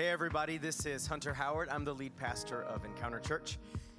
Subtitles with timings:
[0.00, 1.68] Hey, everybody, this is Hunter Howard.
[1.68, 3.58] I'm the lead pastor of Encounter Church.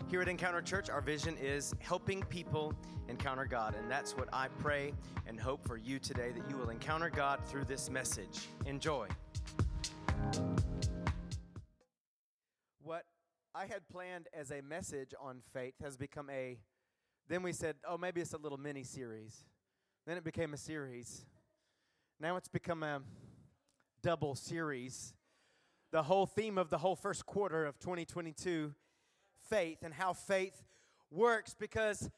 [0.09, 2.73] Here at Encounter Church, our vision is helping people
[3.07, 3.75] encounter God.
[3.75, 4.95] And that's what I pray
[5.27, 8.47] and hope for you today that you will encounter God through this message.
[8.65, 9.07] Enjoy.
[12.81, 13.05] What
[13.53, 16.57] I had planned as a message on faith has become a,
[17.29, 19.45] then we said, oh, maybe it's a little mini series.
[20.07, 21.27] Then it became a series.
[22.19, 23.01] Now it's become a
[24.01, 25.13] double series
[25.91, 28.73] the whole theme of the whole first quarter of 2022
[29.49, 30.63] faith and how faith
[31.11, 32.09] works because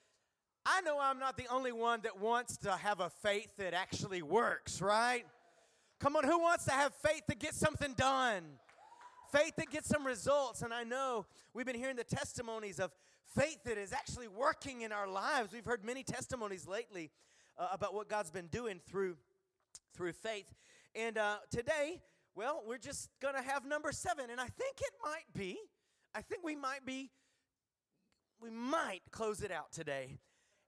[0.66, 4.22] I know I'm not the only one that wants to have a faith that actually
[4.22, 5.26] works, right?
[6.00, 8.44] Come on, who wants to have faith to get something done?
[9.32, 10.62] Faith that gets some results.
[10.62, 12.92] And I know we've been hearing the testimonies of
[13.36, 15.52] faith that is actually working in our lives.
[15.52, 17.10] We've heard many testimonies lately
[17.58, 19.18] uh, about what God's been doing through
[19.96, 20.52] through faith.
[20.96, 22.02] And uh, today
[22.36, 24.30] well, we're just going to have number seven.
[24.30, 25.58] And I think it might be,
[26.16, 27.12] I think we might be,
[28.42, 30.18] we might close it out today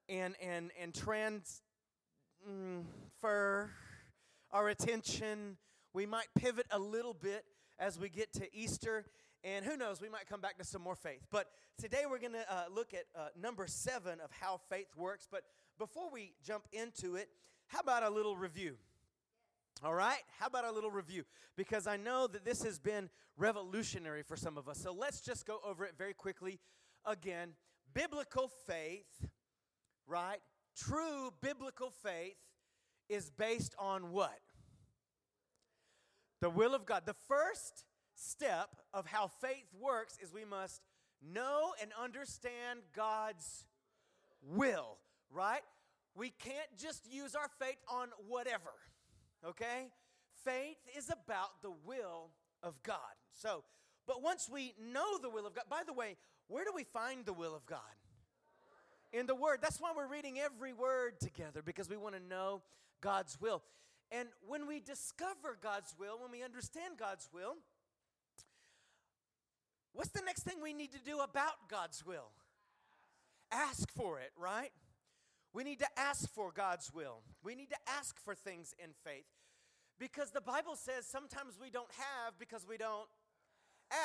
[0.07, 1.31] and, and, and transfer
[4.51, 5.57] our attention.
[5.93, 7.45] We might pivot a little bit
[7.79, 9.05] as we get to Easter.
[9.43, 11.25] And who knows, we might come back to some more faith.
[11.31, 15.27] But today we're going to uh, look at uh, number seven of how faith works.
[15.29, 15.43] But
[15.77, 17.29] before we jump into it,
[17.67, 18.77] how about a little review?
[19.83, 21.23] All right, how about a little review?
[21.57, 24.79] Because I know that this has been revolutionary for some of us.
[24.79, 26.59] So let's just go over it very quickly
[27.05, 27.49] again.
[27.93, 29.27] Biblical faith,
[30.07, 30.39] right?
[30.77, 32.37] True biblical faith
[33.09, 34.39] is based on what?
[36.41, 37.03] The will of God.
[37.05, 37.83] The first
[38.15, 40.81] step of how faith works is we must
[41.21, 43.65] know and understand God's
[44.41, 44.97] will,
[45.29, 45.61] right?
[46.15, 48.71] We can't just use our faith on whatever
[49.49, 49.89] okay?
[50.43, 52.29] Faith is about the will
[52.61, 52.97] of God.
[53.33, 53.63] So,
[54.07, 57.25] but once we know the will of God, by the way, where do we find
[57.25, 57.79] the will of God?
[59.13, 59.59] In the Word.
[59.61, 62.61] That's why we're reading every word together because we want to know
[63.01, 63.63] God's will.
[64.11, 67.55] And when we discover God's will, when we understand God's will,
[69.93, 72.29] what's the next thing we need to do about God's will?
[73.51, 74.71] Ask for it, right?
[75.55, 77.21] We need to ask for God's will.
[77.41, 79.23] We need to ask for things in faith.
[79.97, 83.07] Because the Bible says sometimes we don't have because we don't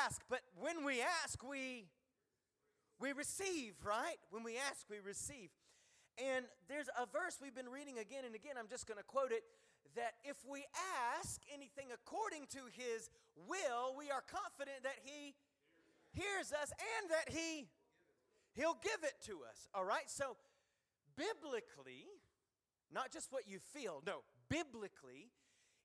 [0.07, 0.23] ask.
[0.31, 1.87] But when we ask, we
[3.01, 4.15] we receive, right?
[4.31, 5.51] When we ask, we receive.
[6.23, 8.55] And there's a verse we've been reading again and again.
[8.57, 9.43] I'm just going to quote it
[9.97, 10.65] that if we
[11.19, 13.11] ask anything according to his
[13.49, 15.35] will, we are confident that he
[16.13, 17.67] hears us and that he
[18.55, 19.67] he'll give it to us.
[19.75, 20.07] All right?
[20.07, 20.37] So
[21.21, 22.07] biblically,
[22.93, 25.31] not just what you feel, no, biblically,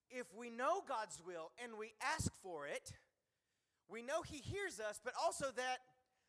[0.09, 2.93] if we know God's will and we ask for it,
[3.89, 5.79] we know He hears us, but also that,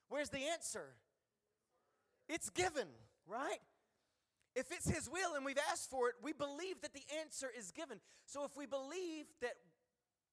[0.09, 0.95] where's the answer?
[2.29, 2.89] It's given,
[3.27, 3.61] right?
[4.55, 7.71] If it's His will and we've asked for it, we believe that the answer is
[7.71, 7.99] given.
[8.25, 9.55] So if we believe that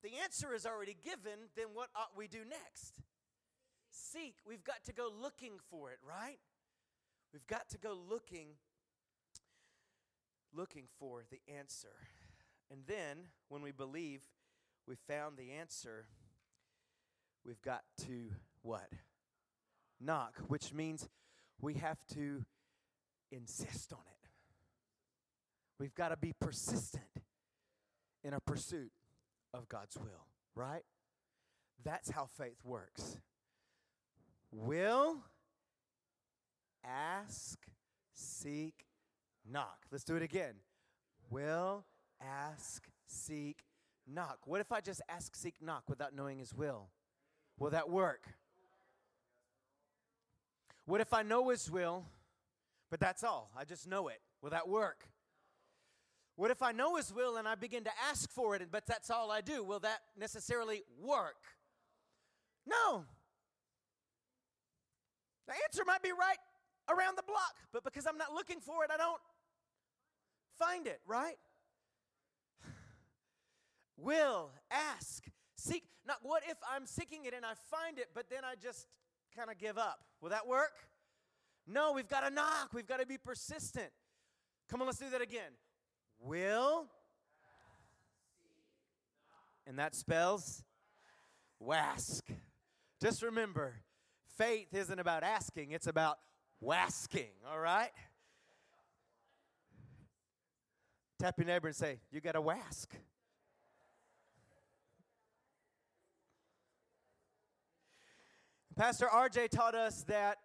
[0.02, 3.02] the answer is already given, then what ought we do next?
[3.92, 4.36] Seek.
[4.48, 6.40] We've got to go looking for it, right?
[7.34, 8.50] We've got to go looking
[10.56, 11.96] looking for the answer.
[12.72, 14.22] And then when we believe
[14.88, 16.06] we found the answer,
[17.46, 18.30] we've got to
[18.62, 18.90] what?
[20.00, 21.08] Knock, which means
[21.62, 22.46] we have to
[23.32, 24.30] insist on it.
[25.80, 27.04] We've got to be persistent
[28.24, 28.92] in our pursuit
[29.54, 30.84] of God's will, right?
[31.84, 33.18] That's how faith works.
[34.52, 35.18] Will
[36.86, 37.60] ask,
[38.14, 38.86] seek,
[39.50, 39.80] knock.
[39.92, 40.56] Let's do it again.
[41.30, 41.86] Will,
[42.22, 43.64] ask, seek,
[44.08, 44.40] knock.
[44.46, 46.90] What if I just ask, seek, knock without knowing His will?
[47.60, 48.28] Will that work?
[50.86, 52.06] What if I know His will,
[52.90, 53.52] but that's all?
[53.58, 54.22] I just know it.
[54.42, 55.08] Will that work?
[56.36, 59.10] What if I know His will and I begin to ask for it, but that's
[59.10, 59.64] all I do?
[59.64, 61.38] Will that necessarily work?
[62.66, 63.06] No.
[65.48, 66.38] The answer might be right
[66.90, 69.22] around the block, but because I'm not looking for it, I don't
[70.58, 71.38] find it, right?
[73.98, 75.26] Will, ask,
[75.56, 75.84] seek.
[76.06, 78.88] Not what if I'm seeking it and I find it, but then I just
[79.36, 80.00] kind of give up?
[80.22, 80.74] Will that work?
[81.66, 82.72] No, we've got to knock.
[82.74, 83.90] We've got to be persistent.
[84.70, 85.52] Come on, let's do that again.
[86.20, 86.88] Will,
[89.68, 90.64] and that spells
[91.60, 92.26] wask.
[93.02, 93.76] Just remember,
[94.38, 96.18] faith isn't about asking, it's about
[96.64, 97.92] wasking, all right?
[101.20, 102.94] Tap your neighbor and say, You got a wask.
[108.76, 110.40] Pastor RJ taught us that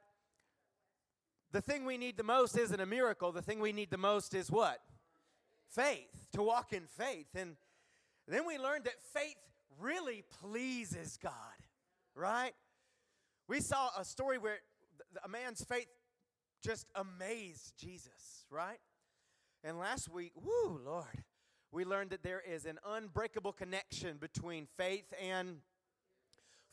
[1.51, 3.33] the thing we need the most isn't a miracle.
[3.33, 4.81] The thing we need the most is what?
[5.71, 7.29] Faith, to walk in faith.
[7.35, 7.57] And
[8.27, 9.37] then we learned that faith
[9.81, 11.33] really pleases God,
[12.15, 12.53] right?
[13.49, 14.59] We saw a story where
[15.25, 15.89] a man's faith
[16.63, 18.79] just amazed Jesus, right?
[19.65, 21.25] And last week, whoo, Lord,
[21.71, 25.59] we learned that there is an unbreakable connection between faith and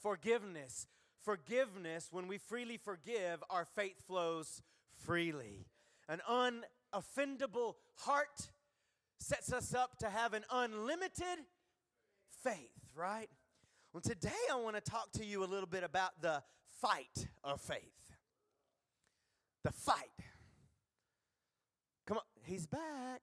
[0.02, 0.88] forgiveness.
[1.24, 4.62] Forgiveness, when we freely forgive, our faith flows
[5.04, 5.66] freely.
[6.08, 8.52] An unoffendable heart
[9.20, 11.46] sets us up to have an unlimited
[12.44, 13.30] faith, right?
[13.92, 16.44] Well, today I want to talk to you a little bit about the
[16.82, 18.05] fight of faith.
[19.66, 20.12] The fight.
[22.06, 23.20] Come on, he's back.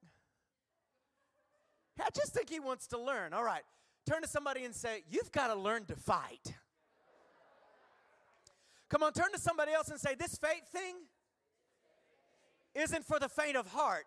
[2.00, 3.32] I just think he wants to learn.
[3.32, 3.62] All right,
[4.08, 6.54] turn to somebody and say, You've got to learn to fight.
[8.88, 10.96] Come on, turn to somebody else and say, This faith thing
[12.74, 14.06] isn't for the faint of heart.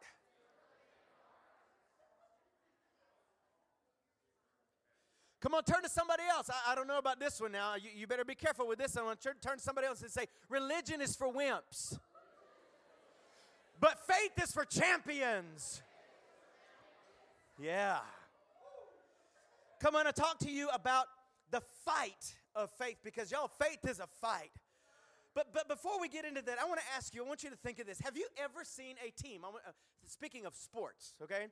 [5.40, 6.50] Come on, turn to somebody else.
[6.50, 7.76] I, I don't know about this one now.
[7.76, 8.98] You, you, better be careful with this.
[8.98, 11.98] Want to turn to somebody else and say, religion is for wimps,
[13.80, 15.82] but faith is for champions.
[17.62, 18.00] Yeah.
[19.80, 21.06] Come on, I talk to you about
[21.52, 24.52] the fight of faith because y'all, faith is a fight.
[25.34, 27.50] But, but before we get into that, I want to ask you, I want you
[27.50, 28.00] to think of this.
[28.00, 29.72] Have you ever seen a team, uh,
[30.06, 31.48] speaking of sports, okay?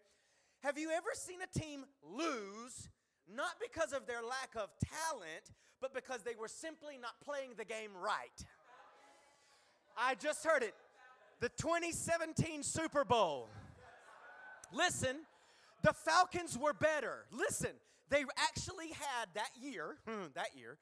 [0.62, 2.90] Have you ever seen a team lose
[3.32, 7.66] not because of their lack of talent, but because they were simply not playing the
[7.66, 8.46] game right.
[9.98, 10.74] I just heard it.
[11.44, 13.50] The 2017 Super Bowl.
[14.72, 15.18] Listen,
[15.82, 17.26] the Falcons were better.
[17.34, 17.72] Listen,
[18.08, 20.78] they actually had that year, hmm, that year,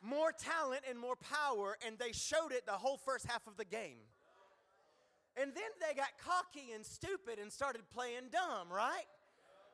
[0.00, 3.66] more talent and more power, and they showed it the whole first half of the
[3.66, 3.98] game.
[5.36, 9.04] And then they got cocky and stupid and started playing dumb, right?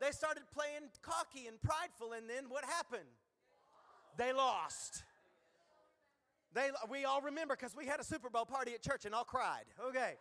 [0.01, 3.07] They started playing cocky and prideful, and then what happened?
[4.19, 5.05] They lost.
[6.57, 9.25] They, we all remember because we had a Super Bowl party at church and all
[9.25, 9.65] cried.
[9.89, 10.15] Okay.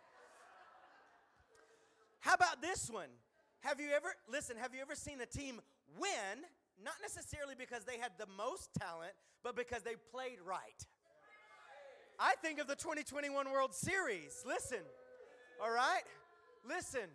[2.20, 3.08] How about this one?
[3.60, 5.62] Have you ever, listen, have you ever seen a team
[5.98, 6.44] win,
[6.84, 9.12] not necessarily because they had the most talent,
[9.42, 10.84] but because they played right?
[12.20, 14.44] I think of the 2021 World Series.
[14.46, 14.84] Listen,
[15.64, 16.02] all right?
[16.68, 17.08] Listen,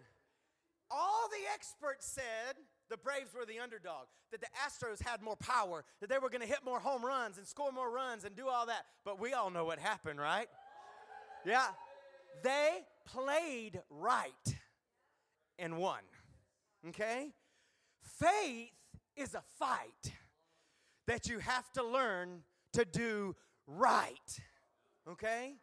[0.90, 2.56] all the experts said
[2.92, 6.42] the Braves were the underdog, that the Astros had more power, that they were going
[6.42, 8.86] to hit more home runs and score more runs and do all that.
[9.06, 10.48] But we all know what happened, right?
[11.46, 11.68] Yeah.
[12.44, 14.56] They played right
[15.58, 16.02] and won.
[16.90, 17.32] Okay?
[18.02, 18.72] Faith
[19.16, 20.14] is a fight
[21.08, 22.44] that you have to learn
[22.74, 23.36] to do
[23.68, 24.42] right.
[25.10, 25.54] Okay?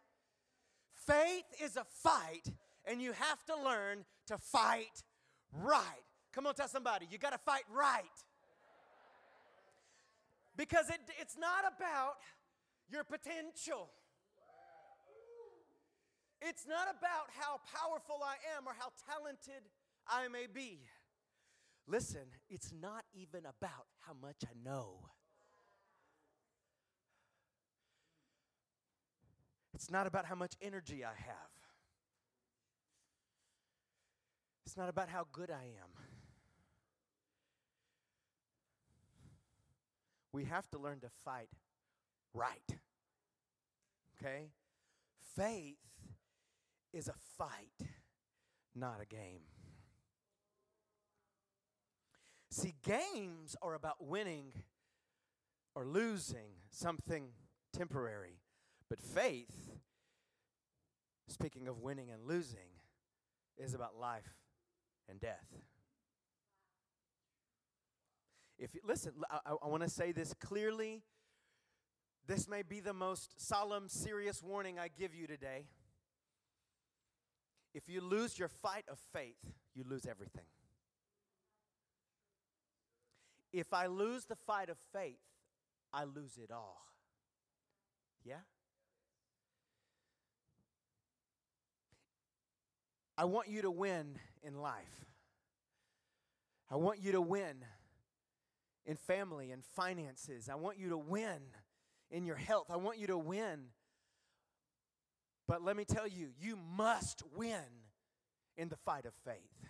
[1.07, 2.53] Faith is a fight,
[2.87, 5.03] and you have to learn to fight
[5.53, 6.08] right.
[6.33, 8.05] Come on, tell somebody, you got to fight right.
[10.57, 12.17] Because it, it's not about
[12.91, 13.89] your potential.
[16.41, 19.63] It's not about how powerful I am or how talented
[20.07, 20.81] I may be.
[21.87, 25.09] Listen, it's not even about how much I know.
[29.75, 31.51] It's not about how much energy I have.
[34.67, 36.18] It's not about how good I am.
[40.39, 41.49] We have to learn to fight
[42.33, 42.79] right.
[44.15, 44.51] Okay?
[45.35, 45.75] Faith
[46.93, 47.89] is a fight,
[48.73, 49.41] not a game.
[52.53, 54.53] See, games are about winning
[55.75, 57.31] or losing something
[57.77, 58.39] temporary.
[58.89, 59.73] But faith,
[61.27, 62.71] speaking of winning and losing,
[63.57, 64.37] is about life
[65.09, 65.49] and death.
[68.59, 71.03] If you, listen, I, I want to say this clearly.
[72.27, 75.67] This may be the most solemn, serious warning I give you today.
[77.75, 79.39] If you lose your fight of faith,
[79.75, 80.45] you lose everything.
[83.53, 85.21] If I lose the fight of faith,
[85.93, 86.83] I lose it all.
[88.25, 88.41] Yeah?
[93.17, 95.07] I want you to win in life.
[96.71, 97.65] I want you to win
[98.89, 100.49] in family and finances.
[100.49, 101.39] I want you to win
[102.11, 102.67] in your health.
[102.71, 103.67] I want you to win.
[105.47, 107.63] But let me tell you, you must win
[108.57, 109.69] in the fight of faith.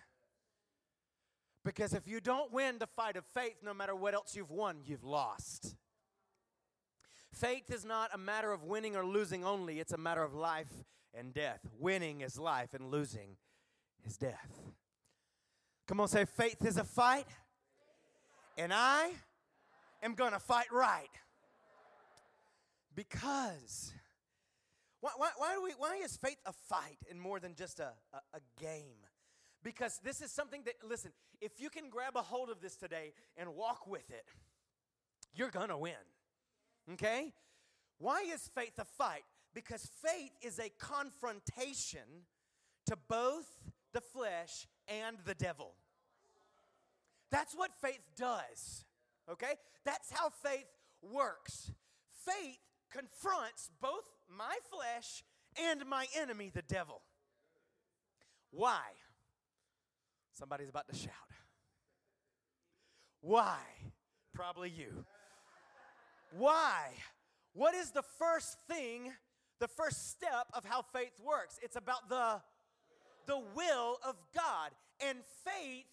[1.65, 4.77] Because if you don't win the fight of faith, no matter what else you've won,
[4.85, 5.75] you've lost.
[7.33, 10.71] Faith is not a matter of winning or losing only, it's a matter of life
[11.13, 11.67] and death.
[11.77, 13.35] Winning is life, and losing
[14.05, 14.59] is death.
[15.87, 17.25] Come on, say, faith is a fight,
[18.59, 19.11] and I
[20.03, 21.07] am going to fight right.
[22.93, 23.93] Because,
[24.99, 27.93] why, why, why, do we, why is faith a fight and more than just a,
[28.13, 28.97] a, a game?
[29.63, 33.13] Because this is something that, listen, if you can grab a hold of this today
[33.37, 34.25] and walk with it,
[35.33, 35.93] you're going to win.
[36.93, 37.33] Okay?
[37.97, 39.23] Why is faith a fight?
[39.53, 42.25] Because faith is a confrontation
[42.87, 43.47] to both
[43.93, 45.75] the flesh and the devil.
[47.31, 48.85] That's what faith does.
[49.29, 49.53] Okay?
[49.85, 50.67] That's how faith
[51.01, 51.71] works.
[52.25, 52.59] Faith
[52.91, 55.23] confronts both my flesh
[55.59, 57.01] and my enemy, the devil.
[58.51, 58.81] Why?
[60.33, 61.13] Somebody's about to shout.
[63.21, 63.59] Why?
[64.33, 65.05] Probably you.
[66.37, 66.93] Why?
[67.53, 69.11] What is the first thing,
[69.59, 71.59] the first step of how faith works?
[71.61, 72.41] It's about the
[73.29, 74.71] the will of God.
[75.07, 75.85] And faith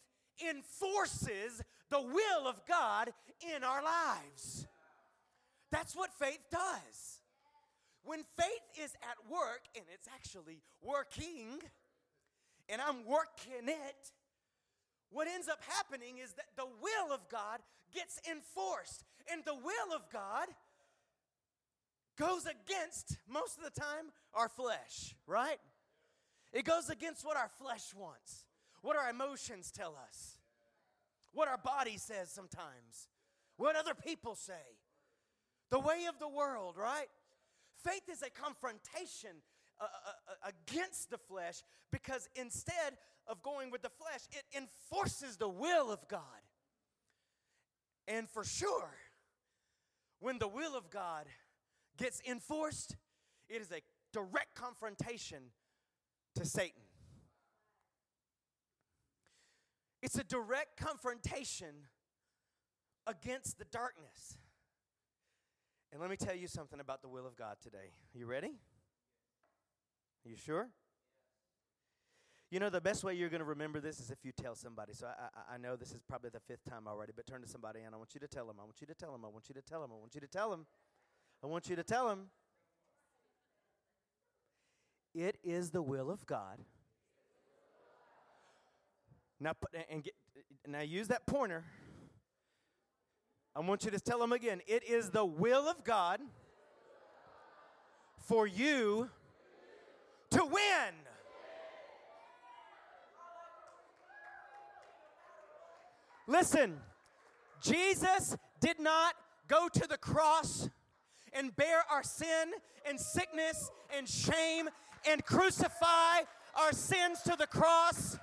[0.49, 3.13] enforces the will of God
[3.55, 4.67] in our lives.
[5.71, 7.21] That's what faith does.
[8.03, 11.61] When faith is at work, and it's actually working,
[12.69, 14.13] and I'm working it,
[15.11, 17.61] what ends up happening is that the will of God
[17.95, 19.05] gets enforced.
[19.31, 20.49] And the will of God
[22.17, 25.59] goes against, most of the time, our flesh, right?
[26.53, 28.46] It goes against what our flesh wants,
[28.87, 30.39] what our emotions tell us,
[31.33, 33.09] what our body says sometimes,
[33.57, 34.79] what other people say,
[35.71, 37.09] the way of the world, right?
[37.83, 39.43] Faith is a confrontation
[39.81, 45.49] uh, uh, against the flesh because instead of going with the flesh, it enforces the
[45.49, 46.21] will of God.
[48.07, 48.91] And for sure,
[50.21, 51.27] when the will of God
[51.99, 52.95] gets enforced,
[53.49, 53.81] it is a
[54.13, 55.43] direct confrontation
[56.37, 56.86] to Satan.
[60.03, 61.75] It's a direct confrontation
[63.07, 64.39] against the darkness.
[65.93, 67.93] And let me tell you something about the will of God today.
[68.13, 68.53] You ready?
[70.25, 70.69] You sure?
[72.51, 74.93] You know, the best way you're going to remember this is if you tell somebody.
[74.93, 77.49] So I, I, I, know this is probably the fifth time already, but turn to
[77.49, 78.57] somebody and I want you to tell them.
[78.61, 79.25] I want you to tell them.
[79.25, 79.91] I want you to tell them.
[79.93, 80.67] I want you to tell them.
[81.43, 82.27] I want you to tell them.
[85.15, 86.61] It is the will of God.
[89.39, 89.53] Now,
[89.91, 90.15] and get,
[90.67, 91.65] now use that pointer.
[93.55, 94.61] I want you to tell them again.
[94.67, 96.21] It is the will of God
[98.27, 99.09] for you
[100.31, 100.95] to win.
[106.27, 106.79] Listen,
[107.63, 109.15] Jesus did not
[109.49, 110.69] go to the cross
[111.33, 112.53] and bear our sin
[112.89, 114.69] and sickness and shame
[115.09, 116.23] and crucify
[116.57, 118.19] our sins to the cross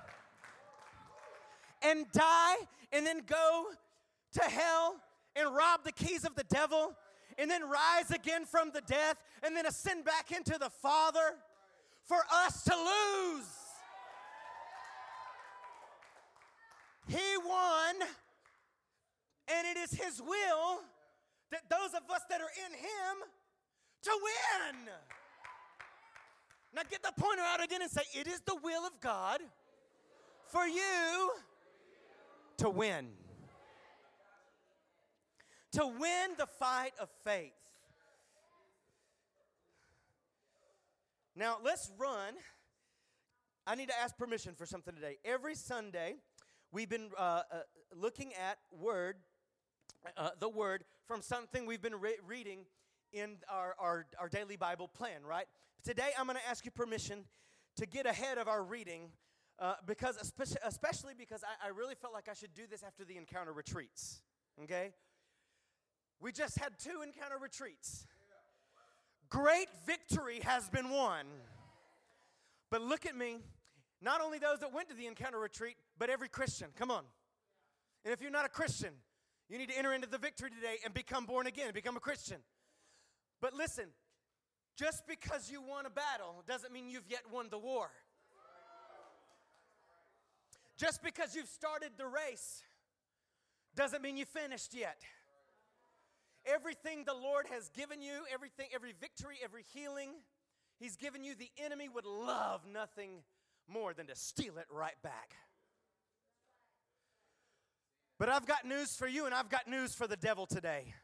[1.84, 2.56] and die
[2.92, 3.66] and then go
[4.32, 4.96] to hell
[5.36, 6.94] and rob the keys of the devil
[7.38, 11.36] and then rise again from the death and then ascend back into the Father
[12.04, 13.46] for us to lose.
[17.06, 17.96] He won,
[19.48, 20.80] and it is His will
[21.50, 23.28] that those of us that are in Him
[24.04, 24.76] to win.
[26.74, 29.40] Now get the pointer out again and say, It is the will of God
[30.50, 31.30] for you
[32.58, 33.08] to win.
[35.72, 37.52] To win the fight of faith.
[41.36, 42.34] Now let's run.
[43.66, 45.16] I need to ask permission for something today.
[45.24, 46.16] Every Sunday,
[46.70, 47.42] we've been uh, uh,
[47.96, 49.16] looking at word,
[50.16, 52.66] uh, the word from something we've been re- reading
[53.12, 55.46] in our, our, our daily Bible plan, right?
[55.82, 57.24] Today, I'm going to ask you permission
[57.76, 59.08] to get ahead of our reading
[59.58, 63.04] uh, because, especially, especially because I, I really felt like I should do this after
[63.04, 64.22] the encounter retreats,
[64.64, 64.92] okay?
[66.20, 68.06] We just had two encounter retreats.
[69.28, 71.26] Great victory has been won.
[72.70, 73.38] But look at me.
[74.00, 76.68] Not only those that went to the encounter retreat, but every Christian.
[76.76, 77.04] Come on.
[78.04, 78.94] And if you're not a Christian,
[79.48, 82.38] you need to enter into the victory today and become born again, become a Christian.
[83.40, 83.86] But listen,
[84.76, 87.90] just because you won a battle doesn't mean you've yet won the war.
[90.76, 92.62] Just because you've started the race
[93.76, 95.02] doesn't mean you finished yet.
[96.46, 100.10] Everything the Lord has given you, everything, every victory, every healing,
[100.78, 103.22] He's given you, the enemy would love nothing
[103.68, 105.34] more than to steal it right back.
[108.18, 110.94] But I've got news for you, and I've got news for the devil today.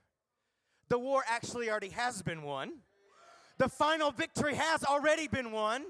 [0.89, 2.73] the war actually already has been won.
[3.59, 5.85] The final victory has already been won.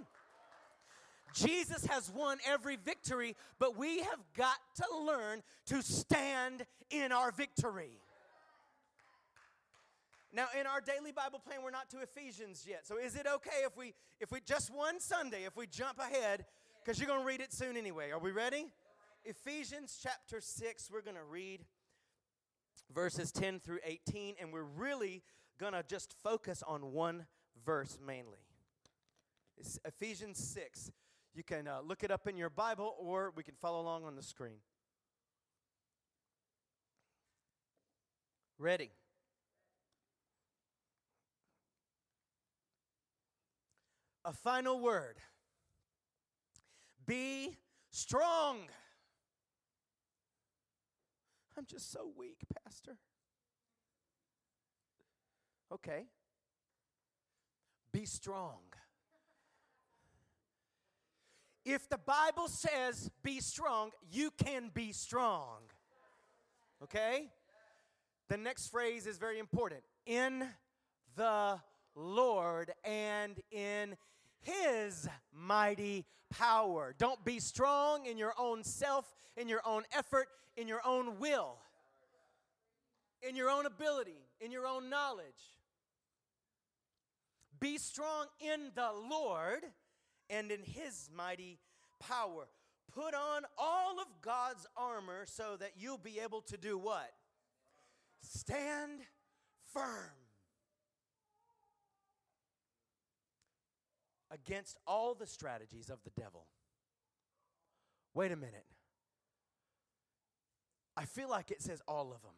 [1.35, 7.31] Jesus has won every victory, but we have got to learn to stand in our
[7.31, 8.01] victory.
[10.33, 12.87] Now, in our daily Bible plan, we're not to Ephesians yet.
[12.87, 16.45] So, is it okay if we, if we just one Sunday, if we jump ahead,
[16.85, 18.11] because you're going to read it soon anyway?
[18.11, 18.67] Are we ready?
[19.25, 21.61] Ephesians chapter 6, we're going to read
[22.95, 25.23] verses 10 through 18, and we're really
[25.59, 27.27] going to just focus on one
[27.65, 28.39] verse mainly.
[29.59, 30.91] It's Ephesians 6.
[31.35, 34.17] You can uh, look it up in your Bible, or we can follow along on
[34.17, 34.59] the screen.
[38.59, 38.91] Ready?
[44.25, 45.17] a final word
[47.07, 47.57] be
[47.91, 48.59] strong.
[51.59, 52.97] I'm just so weak, Pastor.
[55.73, 56.05] Okay.
[57.93, 58.61] Be strong.
[61.64, 65.59] If the Bible says be strong, you can be strong.
[66.83, 67.29] Okay?
[68.29, 69.83] The next phrase is very important.
[70.07, 70.47] In
[71.17, 71.61] the
[71.95, 73.97] Lord and in
[74.40, 76.95] his mighty power.
[76.97, 81.57] Don't be strong in your own self, in your own effort, in your own will,
[83.29, 85.26] in your own ability, in your own knowledge.
[87.59, 89.64] Be strong in the Lord
[90.31, 91.59] and in his mighty
[91.99, 92.49] power.
[92.95, 97.13] Put on all of God's armor so that you'll be able to do what?
[98.23, 99.01] Stand
[99.73, 100.13] firm.
[104.31, 106.47] against all the strategies of the devil.
[108.15, 108.67] Wait a minute.
[110.97, 112.33] I feel like it says all of them.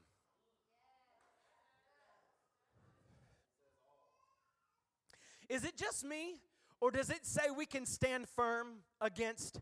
[5.49, 6.41] Is it just me,
[6.83, 9.61] or does it say we can stand firm against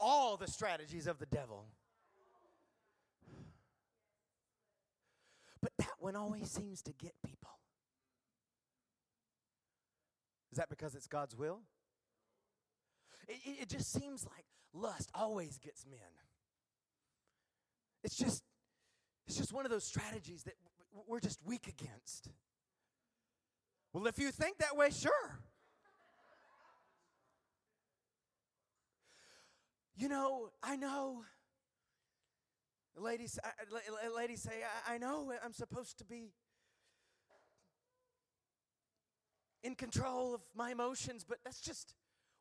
[0.00, 1.66] all the strategies of the devil?
[5.62, 7.50] But that one always seems to get people.
[10.50, 11.60] Is that because it's God's will?
[13.28, 16.00] It, it, just seems like lust always gets men.
[18.02, 18.42] It's just,
[19.28, 20.54] it's just one of those strategies that
[21.06, 22.28] we're just weak against.
[23.92, 25.38] Well, if you think that way, sure.
[30.00, 31.24] You know, I know.
[32.96, 33.38] Ladies,
[34.16, 36.32] ladies say, I know I'm supposed to be
[39.62, 41.92] in control of my emotions, but that's just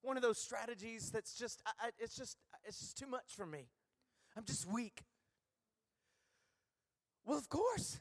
[0.01, 3.45] one of those strategies that's just, I, I, it's just, it's just too much for
[3.45, 3.67] me.
[4.37, 5.03] I'm just weak.
[7.25, 7.99] Well, of course.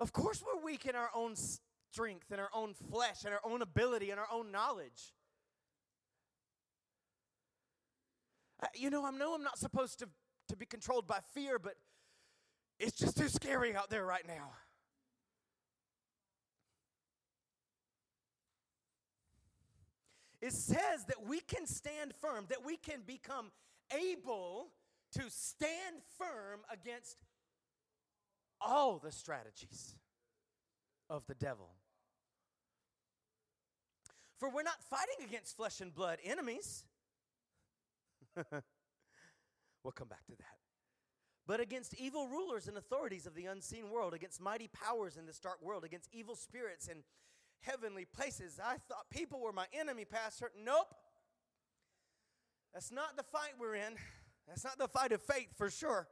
[0.00, 1.34] Of course, we're weak in our own
[1.92, 5.12] strength, in our own flesh, in our own ability, in our own knowledge.
[8.53, 10.08] Uh, Uh, you know, I know I'm not supposed to,
[10.48, 11.74] to be controlled by fear, but
[12.80, 14.52] it's just too scary out there right now.
[20.44, 23.50] it says that we can stand firm, that we can become
[23.90, 24.68] able
[25.12, 27.16] to stand firm against
[28.60, 29.96] all the strategies
[31.08, 31.70] of the devil.
[34.38, 36.84] For we're not fighting against flesh and blood enemies.
[39.82, 40.58] we'll come back to that.
[41.46, 45.38] But against evil rulers and authorities of the unseen world, against mighty powers in this
[45.38, 47.02] dark world, against evil spirits and
[47.60, 48.58] heavenly places.
[48.62, 50.50] I thought people were my enemy, Pastor.
[50.62, 50.94] Nope.
[52.72, 53.94] That's not the fight we're in.
[54.48, 56.08] That's not the fight of faith for sure.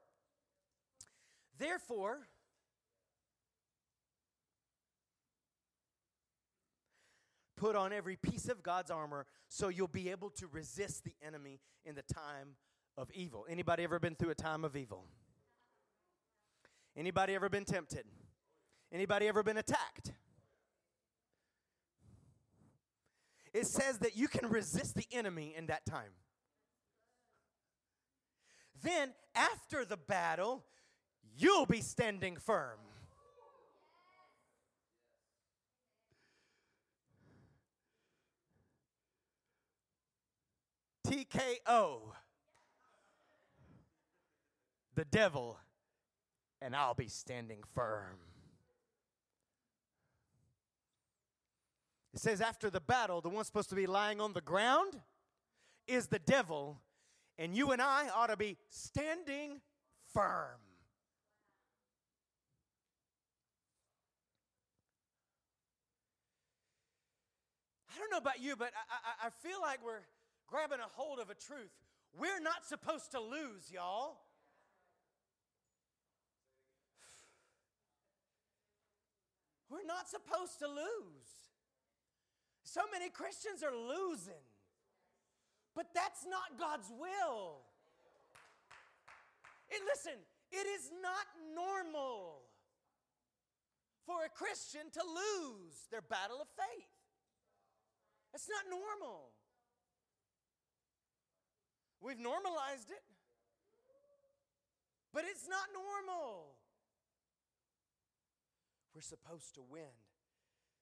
[1.59, 2.29] Therefore,
[7.63, 11.61] put on every piece of God's armor so you'll be able to resist the enemy
[11.85, 12.57] in the time
[12.99, 13.47] of evil.
[13.49, 15.05] Anybody ever been through a time of evil?
[16.97, 18.05] Anybody ever been tempted?
[18.93, 20.11] Anybody ever been attacked?
[23.55, 26.13] it says that you can resist the enemy in that time.
[28.83, 30.65] Then, after the battle,
[31.37, 32.79] you'll be standing firm.
[41.07, 42.01] TKO,
[44.95, 45.59] the devil,
[46.61, 48.19] and I'll be standing firm.
[52.15, 55.01] It says, after the battle, the one supposed to be lying on the ground
[55.87, 56.79] is the devil,
[57.39, 59.61] and you and I ought to be standing
[60.13, 60.59] firm.
[67.95, 70.01] I don't know about you, but I, I, I feel like we're
[70.47, 71.73] grabbing a hold of a truth.
[72.19, 74.19] We're not supposed to lose, y'all.
[79.71, 81.33] We're not supposed to lose.
[82.65, 84.45] So many Christians are losing.
[85.75, 87.65] But that's not God's will.
[89.73, 91.25] And listen, it is not
[91.55, 92.43] normal
[94.05, 96.93] for a Christian to lose their battle of faith.
[98.35, 99.33] It's not normal.
[102.03, 103.03] We've normalized it,
[105.15, 106.59] but it's not normal.
[108.95, 109.95] We're supposed to win.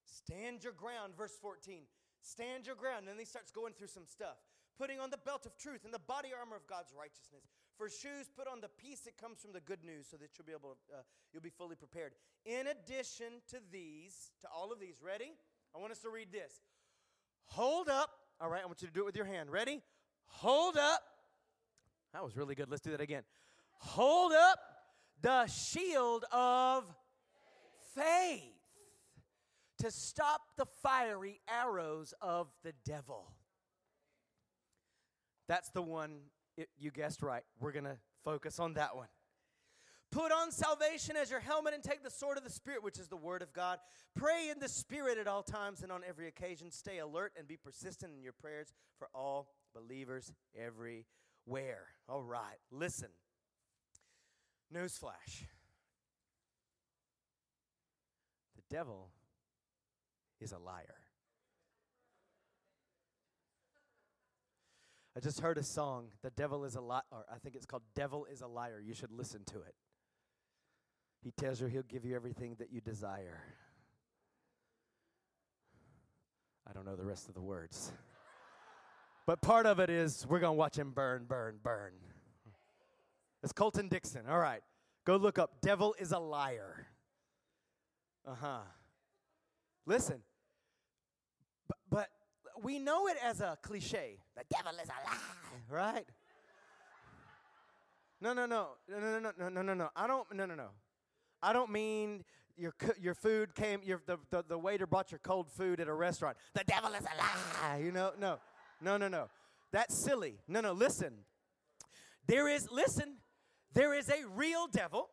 [0.06, 1.82] Stand your ground, verse 14.
[2.22, 3.06] Stand your ground.
[3.06, 4.36] And then he starts going through some stuff.
[4.78, 7.44] Putting on the belt of truth and the body armor of God's righteousness.
[7.76, 10.46] For shoes, put on the peace that comes from the good news so that you'll
[10.46, 11.02] be able to, uh,
[11.32, 12.12] you'll be fully prepared.
[12.44, 15.32] In addition to these, to all of these, ready?
[15.74, 16.52] I want us to read this.
[17.46, 18.10] Hold up.
[18.40, 19.50] All right, I want you to do it with your hand.
[19.50, 19.82] Ready?
[20.26, 21.02] Hold up.
[22.12, 22.68] That was really good.
[22.68, 23.22] Let's do that again.
[23.78, 24.58] Hold up
[25.22, 26.84] the shield of
[27.94, 28.42] faith
[29.78, 33.32] to stop the fiery arrows of the devil.
[35.48, 36.18] That's the one,
[36.56, 37.42] it, you guessed right.
[37.58, 39.08] We're going to focus on that one.
[40.12, 43.06] Put on salvation as your helmet and take the sword of the Spirit, which is
[43.06, 43.78] the Word of God.
[44.16, 46.70] Pray in the Spirit at all times and on every occasion.
[46.72, 51.04] Stay alert and be persistent in your prayers for all believers everywhere.
[52.08, 53.08] All right, listen.
[54.72, 55.46] Newsflash
[58.56, 59.10] the devil
[60.40, 60.96] is a liar.
[65.16, 67.82] I just heard a song, The Devil is a Liar, or I think it's called
[67.96, 68.80] Devil is a Liar.
[68.80, 69.74] You should listen to it.
[71.20, 73.42] He tells you he'll give you everything that you desire.
[76.66, 77.92] I don't know the rest of the words.
[79.30, 81.92] But part of it is we're going to watch him burn, burn, burn.
[83.44, 84.22] It's Colton Dixon.
[84.28, 84.60] All right.
[85.04, 86.88] Go look up Devil is a Liar.
[88.26, 88.58] Uh huh.
[89.86, 90.20] Listen,
[91.68, 92.08] but, but
[92.64, 94.18] we know it as a cliche.
[94.36, 96.06] The devil is a lie, right?
[98.20, 99.90] No, no, no, no, no, no, no, no, no, no.
[99.94, 100.26] I don't.
[100.34, 100.70] No, no, no.
[101.40, 102.24] I don't mean
[102.56, 103.80] your your food came.
[103.84, 106.36] Your the, the the waiter brought your cold food at a restaurant.
[106.52, 107.78] The devil is a lie.
[107.78, 108.40] You know, no,
[108.80, 109.28] no, no, no.
[109.72, 110.36] That's silly.
[110.48, 110.72] No, no.
[110.72, 111.12] Listen.
[112.26, 113.16] There is listen.
[113.72, 115.10] There is a real devil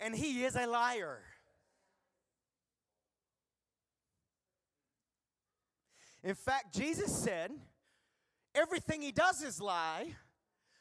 [0.00, 1.20] and he is a liar.
[6.22, 7.52] In fact, Jesus said,
[8.54, 10.14] everything he does is lie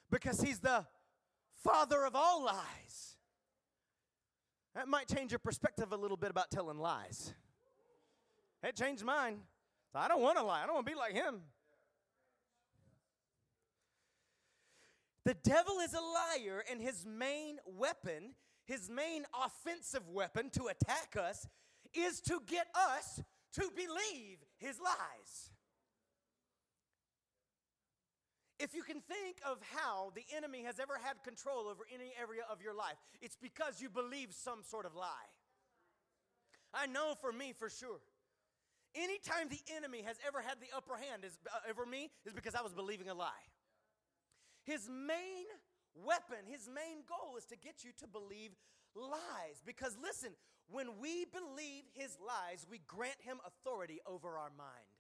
[0.10, 0.86] because he's the
[1.63, 3.18] father of all lies.
[4.74, 7.34] That might change your perspective a little bit about telling lies.
[8.65, 9.38] It changed mine.
[9.93, 10.63] I don't want to lie.
[10.63, 11.41] I don't want to be like him.
[15.23, 21.15] The devil is a liar, and his main weapon his main offensive weapon to attack
[21.17, 21.47] us
[21.93, 23.21] is to get us
[23.54, 25.51] to believe his lies.
[28.60, 32.41] If you can think of how the enemy has ever had control over any area
[32.49, 35.30] of your life, it's because you believe some sort of lie.
[36.73, 37.99] I know for me for sure.
[38.95, 42.55] Anytime the enemy has ever had the upper hand is, uh, over me is because
[42.55, 43.45] I was believing a lie.
[44.63, 45.45] His main
[45.93, 48.51] weapon, his main goal is to get you to believe
[48.95, 49.62] lies.
[49.65, 50.31] Because listen,
[50.69, 54.95] when we believe his lies, we grant him authority over our mind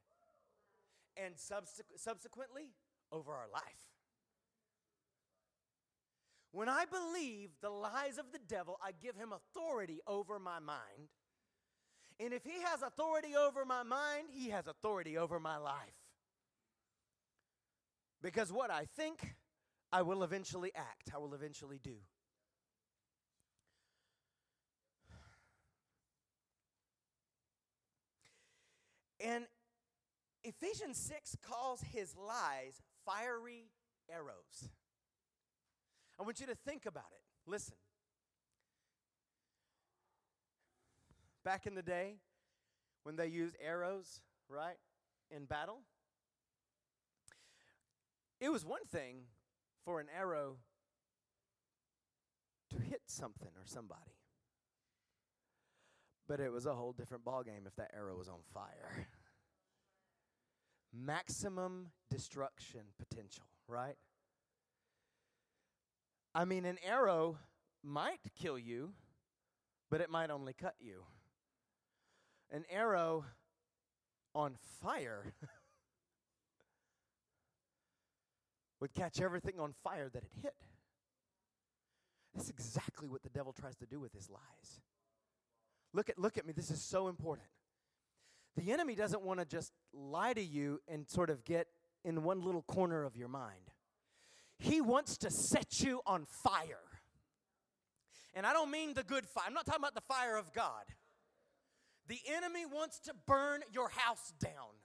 [1.17, 2.73] and subsequ- subsequently
[3.11, 3.63] over our life.
[6.51, 11.09] When I believe the lies of the devil, I give him authority over my mind.
[12.19, 15.75] And if he has authority over my mind, he has authority over my life.
[18.21, 19.35] Because what I think,
[19.91, 21.97] I will eventually act, I will eventually do.
[29.19, 29.45] And
[30.43, 33.65] Ephesians 6 calls his lies fiery
[34.09, 34.69] arrows.
[36.19, 37.21] I want you to think about it.
[37.49, 37.75] Listen.
[41.45, 42.15] Back in the day,
[43.03, 44.77] when they used arrows, right,
[45.29, 45.81] in battle,
[48.41, 49.17] it was one thing
[49.85, 50.57] for an arrow
[52.71, 54.01] to hit something or somebody.
[56.27, 59.05] But it was a whole different ballgame if that arrow was on fire.
[60.91, 63.97] Maximum destruction potential, right?
[66.33, 67.37] I mean, an arrow
[67.83, 68.93] might kill you,
[69.91, 71.03] but it might only cut you.
[72.51, 73.25] An arrow
[74.33, 75.33] on fire
[78.79, 80.55] would catch everything on fire that it hit.
[82.35, 84.81] That's exactly what the devil tries to do with his lies.
[85.93, 87.47] Look at, look at me, this is so important.
[88.57, 91.67] The enemy doesn't want to just lie to you and sort of get
[92.03, 93.71] in one little corner of your mind.
[94.59, 96.79] He wants to set you on fire.
[98.33, 100.83] And I don't mean the good fire, I'm not talking about the fire of God.
[102.07, 104.75] The enemy wants to burn your house down.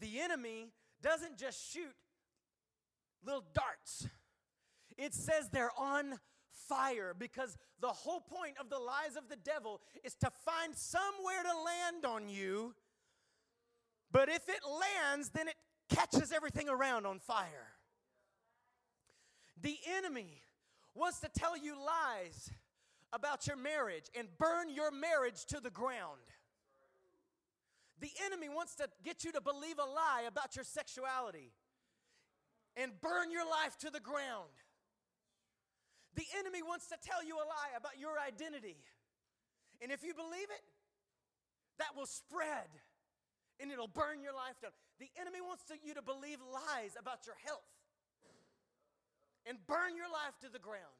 [0.00, 1.94] The enemy doesn't just shoot
[3.24, 4.08] little darts,
[4.96, 6.18] it says they're on
[6.68, 11.42] fire because the whole point of the lies of the devil is to find somewhere
[11.42, 12.74] to land on you.
[14.12, 15.54] But if it lands, then it
[15.88, 17.74] catches everything around on fire.
[19.60, 20.42] The enemy
[20.94, 22.50] wants to tell you lies
[23.12, 26.20] about your marriage and burn your marriage to the ground.
[28.00, 31.52] The enemy wants to get you to believe a lie about your sexuality
[32.76, 34.54] and burn your life to the ground.
[36.14, 38.76] The enemy wants to tell you a lie about your identity.
[39.82, 40.64] And if you believe it,
[41.78, 42.68] that will spread
[43.60, 44.72] and it'll burn your life down.
[44.98, 47.68] The enemy wants to, you to believe lies about your health
[49.46, 50.99] and burn your life to the ground.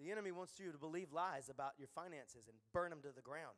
[0.00, 3.20] The enemy wants you to believe lies about your finances and burn them to the
[3.20, 3.54] ground.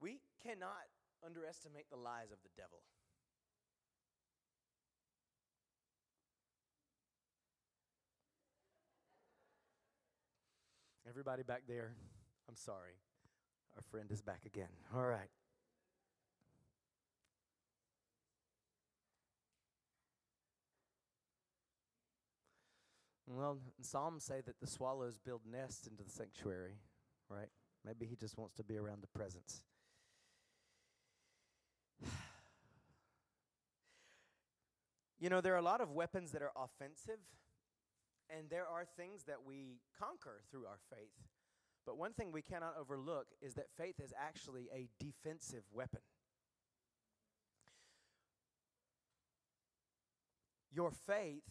[0.00, 0.90] We cannot
[1.24, 2.80] underestimate the lies of the devil.
[11.08, 11.94] Everybody back there,
[12.48, 12.98] I'm sorry.
[13.76, 14.68] Our friend is back again.
[14.96, 15.30] All right.
[23.26, 26.76] Well, Psalms say that the swallows build nests into the sanctuary,
[27.30, 27.48] right?
[27.84, 29.62] Maybe he just wants to be around the presence.
[35.18, 37.20] you know, there are a lot of weapons that are offensive,
[38.28, 41.14] and there are things that we conquer through our faith.
[41.86, 46.00] But one thing we cannot overlook is that faith is actually a defensive weapon.
[50.70, 51.42] Your faith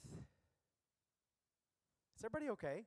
[2.23, 2.85] everybody okay?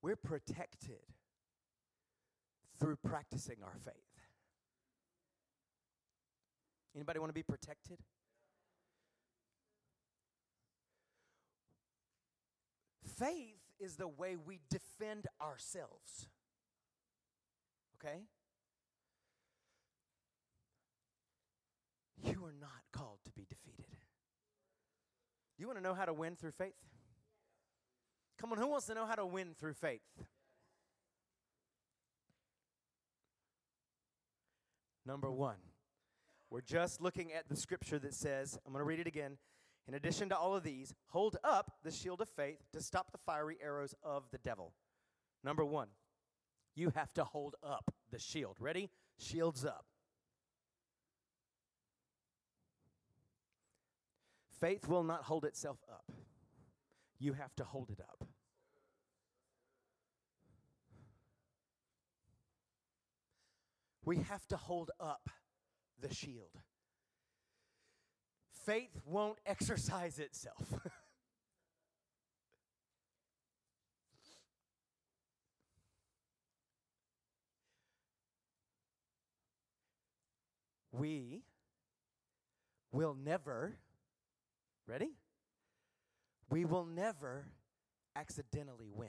[0.00, 1.00] We're protected
[2.78, 3.94] through practicing our faith.
[6.94, 7.98] Anybody want to be protected?
[13.18, 16.28] Faith is the way we defend ourselves.
[18.00, 18.20] Okay?
[22.22, 23.84] You are not called to be defeated.
[25.66, 26.76] You want to know how to win through faith?
[28.40, 30.00] Come on, who wants to know how to win through faith?
[35.04, 35.56] Number one,
[36.50, 39.38] we're just looking at the scripture that says, I'm going to read it again.
[39.88, 43.18] In addition to all of these, hold up the shield of faith to stop the
[43.18, 44.72] fiery arrows of the devil.
[45.42, 45.88] Number one,
[46.76, 48.54] you have to hold up the shield.
[48.60, 48.88] Ready?
[49.18, 49.86] Shields up.
[54.60, 56.10] Faith will not hold itself up.
[57.18, 58.26] You have to hold it up.
[64.04, 65.28] We have to hold up
[66.00, 66.62] the shield.
[68.64, 70.64] Faith won't exercise itself.
[80.92, 81.42] we
[82.92, 83.76] will never
[84.86, 85.10] Ready?
[86.48, 87.46] We will never
[88.14, 89.08] accidentally win.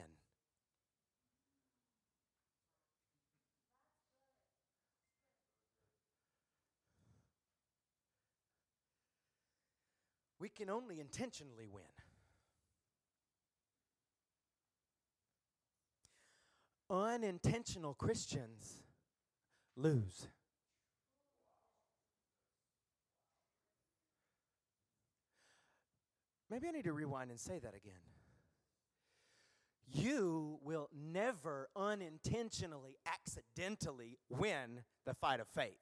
[10.40, 11.82] We can only intentionally win.
[16.90, 18.80] Unintentional Christians
[19.76, 20.28] lose.
[26.50, 28.00] Maybe I need to rewind and say that again.
[29.90, 35.72] You will never unintentionally, accidentally win the fight of faith.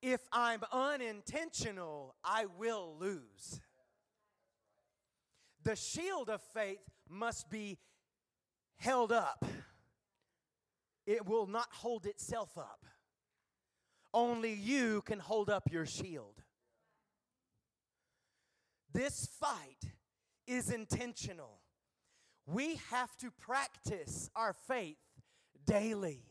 [0.00, 3.60] If I'm unintentional, I will lose.
[5.64, 7.78] The shield of faith must be
[8.76, 9.44] held up.
[11.06, 12.84] it will not hold itself up.
[14.14, 16.42] Only you can hold up your shield.
[18.92, 19.92] This fight
[20.46, 21.60] is intentional.
[22.46, 24.96] We have to practice our faith
[25.66, 26.22] daily.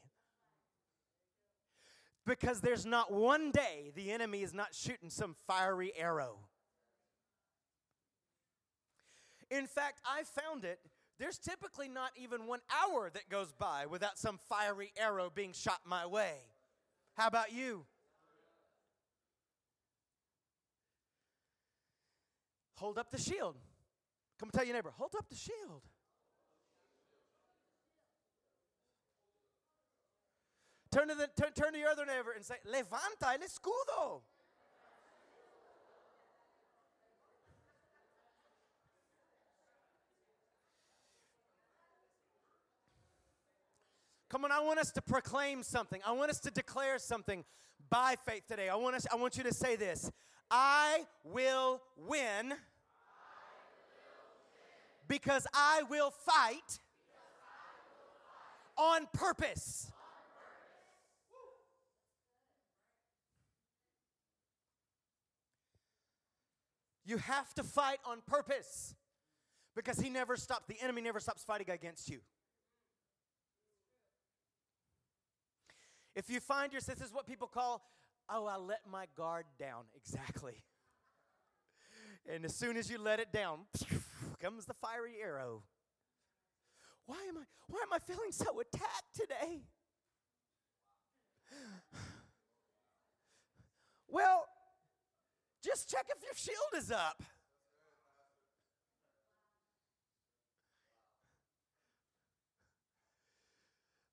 [2.26, 6.40] Because there's not one day the enemy is not shooting some fiery arrow.
[9.50, 10.80] In fact, I found it.
[11.20, 15.80] There's typically not even one hour that goes by without some fiery arrow being shot
[15.86, 16.34] my way.
[17.16, 17.86] How about you?
[22.78, 23.56] Hold up the shield.
[24.40, 25.82] Come tell your neighbor, hold up the shield.
[30.92, 34.22] Turn to, the, turn, turn to your other neighbor and say, levanta el escudo.
[44.30, 46.02] Come on, I want us to proclaim something.
[46.06, 47.44] I want us to declare something
[47.90, 48.70] by faith today.
[48.70, 50.12] I want us I want you to say this.
[50.50, 52.54] I will win
[55.08, 56.80] because I will fight
[58.78, 59.92] on purpose.
[67.06, 68.94] You have to fight on purpose
[69.76, 72.20] because he never stops, the enemy never stops fighting against you.
[76.16, 77.82] If you find yourself, this is what people call,
[78.30, 79.84] oh, I let my guard down.
[79.96, 80.64] Exactly.
[82.30, 83.60] And as soon as you let it down,
[84.40, 85.64] comes the fiery arrow.
[87.06, 89.62] Why am I why am I feeling so attacked today?
[94.10, 94.48] Well,
[95.62, 97.22] just check if your shield is up.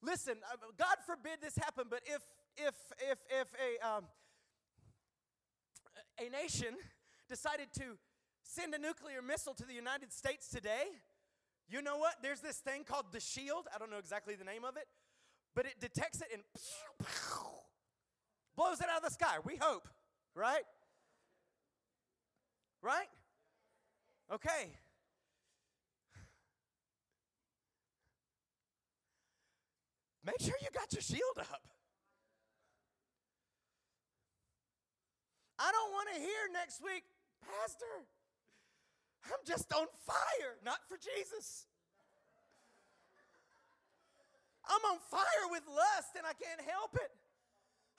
[0.03, 2.21] Listen, uh, God forbid this happen, but if
[2.57, 2.75] if
[3.11, 4.05] if if a um,
[6.19, 6.75] a nation
[7.29, 7.99] decided to
[8.43, 10.85] send a nuclear missile to the United States today,
[11.69, 12.15] you know what?
[12.23, 13.67] There's this thing called the shield.
[13.75, 14.87] I don't know exactly the name of it,
[15.55, 16.43] but it detects it and
[18.57, 19.37] blows it out of the sky.
[19.45, 19.89] We hope,
[20.35, 20.65] right?
[22.83, 23.09] Right?
[24.33, 24.73] Okay.
[30.25, 31.74] Make sure you got your shield up.
[35.59, 37.05] I don't want to hear next week,
[37.41, 38.07] Pastor,
[39.31, 41.67] I'm just on fire, not for Jesus.
[44.69, 47.13] I'm on fire with lust and I can't help it.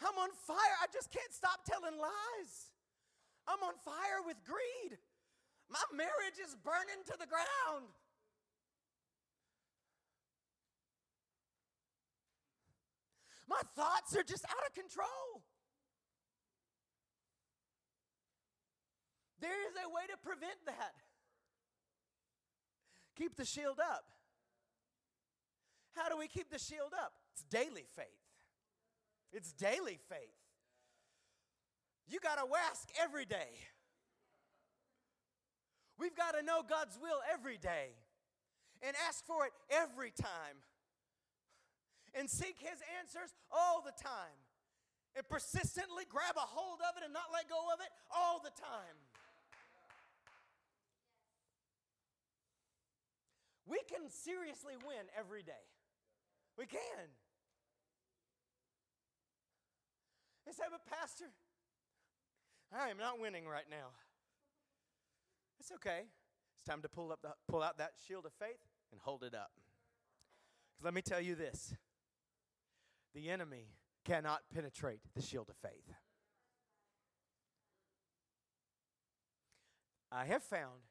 [0.01, 0.75] I'm on fire.
[0.81, 2.73] I just can't stop telling lies.
[3.47, 4.97] I'm on fire with greed.
[5.69, 7.85] My marriage is burning to the ground.
[13.47, 15.45] My thoughts are just out of control.
[19.41, 20.95] There is a way to prevent that.
[23.17, 24.05] Keep the shield up.
[25.95, 27.13] How do we keep the shield up?
[27.31, 28.05] It's daily faith.
[29.31, 30.35] It's daily faith.
[32.07, 33.55] You got to ask every day.
[35.97, 37.95] We've got to know God's will every day
[38.85, 40.59] and ask for it every time
[42.13, 44.35] and seek His answers all the time
[45.15, 48.51] and persistently grab a hold of it and not let go of it all the
[48.51, 48.99] time.
[53.67, 55.65] We can seriously win every day.
[56.57, 57.09] We can.
[60.45, 61.25] They say, but Pastor,
[62.71, 63.87] I am not winning right now.
[65.59, 66.03] It's okay.
[66.55, 69.33] It's time to pull, up the, pull out that shield of faith and hold it
[69.33, 69.51] up.
[70.71, 71.73] Because let me tell you this
[73.15, 73.69] the enemy
[74.03, 75.93] cannot penetrate the shield of faith.
[80.11, 80.84] I have found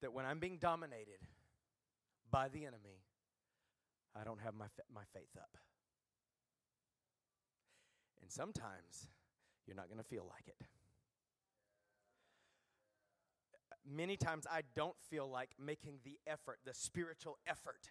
[0.00, 1.18] that when I'm being dominated
[2.30, 3.02] by the enemy,
[4.18, 5.56] I don't have my, my faith up.
[8.22, 9.08] And sometimes
[9.66, 10.66] you're not going to feel like it.
[13.90, 17.90] Many times I don't feel like making the effort, the spiritual effort.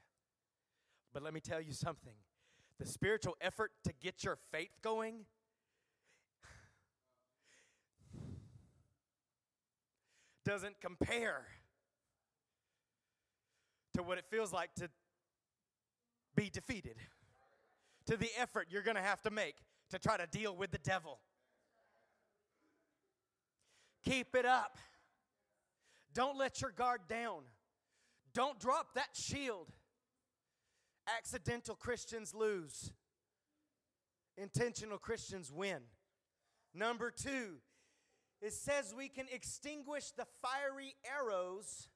[1.14, 2.14] But let me tell you something
[2.80, 5.26] the spiritual effort to get your faith going
[10.46, 11.48] doesn't compare
[13.98, 14.88] to what it feels like to
[16.36, 16.98] be defeated,
[18.06, 19.56] to the effort you're going to have to make
[19.90, 21.18] to try to deal with the devil.
[24.06, 24.78] Keep it up.
[26.14, 27.42] Don't let your guard down.
[28.36, 29.68] Don't drop that shield.
[31.18, 32.92] Accidental Christians lose,
[34.38, 35.80] intentional Christians win.
[36.72, 37.56] Number two,
[38.44, 41.88] it says we can extinguish the fiery arrows,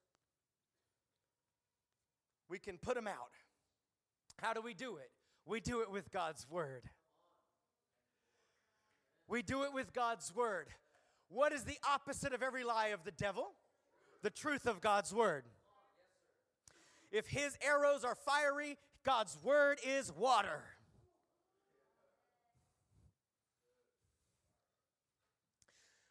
[2.52, 3.32] we can put them out.
[4.42, 5.10] How do we do it?
[5.46, 6.84] We do it with God's Word.
[9.28, 10.68] We do it with God's Word.
[11.30, 13.54] What is the opposite of every lie of the devil?
[14.22, 15.46] The truth of God's Word.
[17.10, 20.64] If his arrows are fiery, God's Word is water.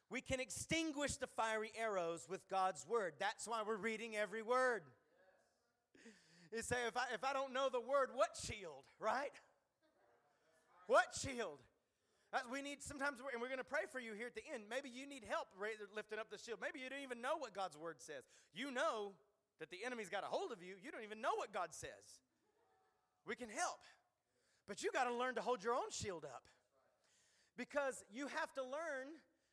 [0.08, 3.14] We can extinguish the fiery arrows with God's Word.
[3.18, 4.82] That's why we're reading every word.
[6.52, 9.34] You say, if I, if I don't know the word, what shield, right?
[10.86, 11.62] What shield?
[12.50, 14.64] we need sometimes, and we're going to pray for you here at the end.
[14.70, 15.48] Maybe you need help
[15.94, 16.58] lifting up the shield.
[16.62, 18.22] Maybe you don't even know what God's word says.
[18.54, 19.18] You know
[19.58, 20.74] that the enemy's got a hold of you.
[20.82, 22.22] You don't even know what God says.
[23.26, 23.82] We can help.
[24.66, 26.42] But you got to learn to hold your own shield up.
[27.58, 29.10] Because you have to learn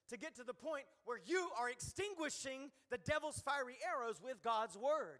[0.10, 4.78] to get to the point where you are extinguishing the devil's fiery arrows with God's
[4.78, 5.20] word.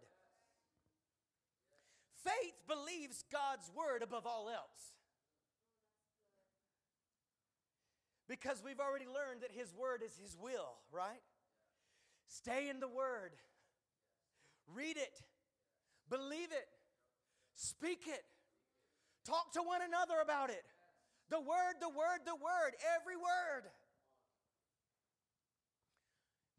[2.24, 4.92] Faith believes God's word above all else.
[8.28, 11.22] Because we've already learned that His Word is His will, right?
[12.28, 13.32] Stay in the Word.
[14.74, 15.22] Read it.
[16.10, 16.68] Believe it.
[17.54, 18.22] Speak it.
[19.24, 20.62] Talk to one another about it.
[21.30, 23.64] The Word, the Word, the Word, every word.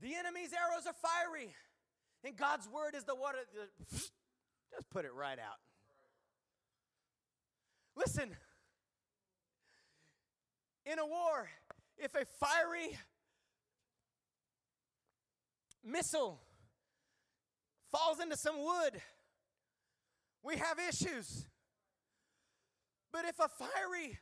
[0.01, 1.53] The enemy's arrows are fiery,
[2.23, 3.39] and God's Word is the water.
[4.73, 5.59] Just put it right out.
[7.95, 8.35] Listen
[10.91, 11.49] in a war,
[11.97, 12.97] if a fiery
[15.83, 16.39] missile
[17.91, 18.99] falls into some wood,
[20.43, 21.45] we have issues.
[23.11, 24.17] But if a fiery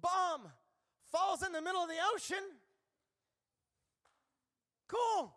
[0.00, 0.42] bomb
[1.10, 2.44] falls in the middle of the ocean,
[4.88, 5.34] cool.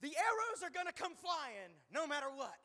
[0.00, 2.58] The arrows are going to come flying no matter what.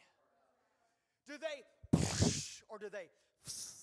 [1.28, 2.00] Do they
[2.70, 3.10] or do they?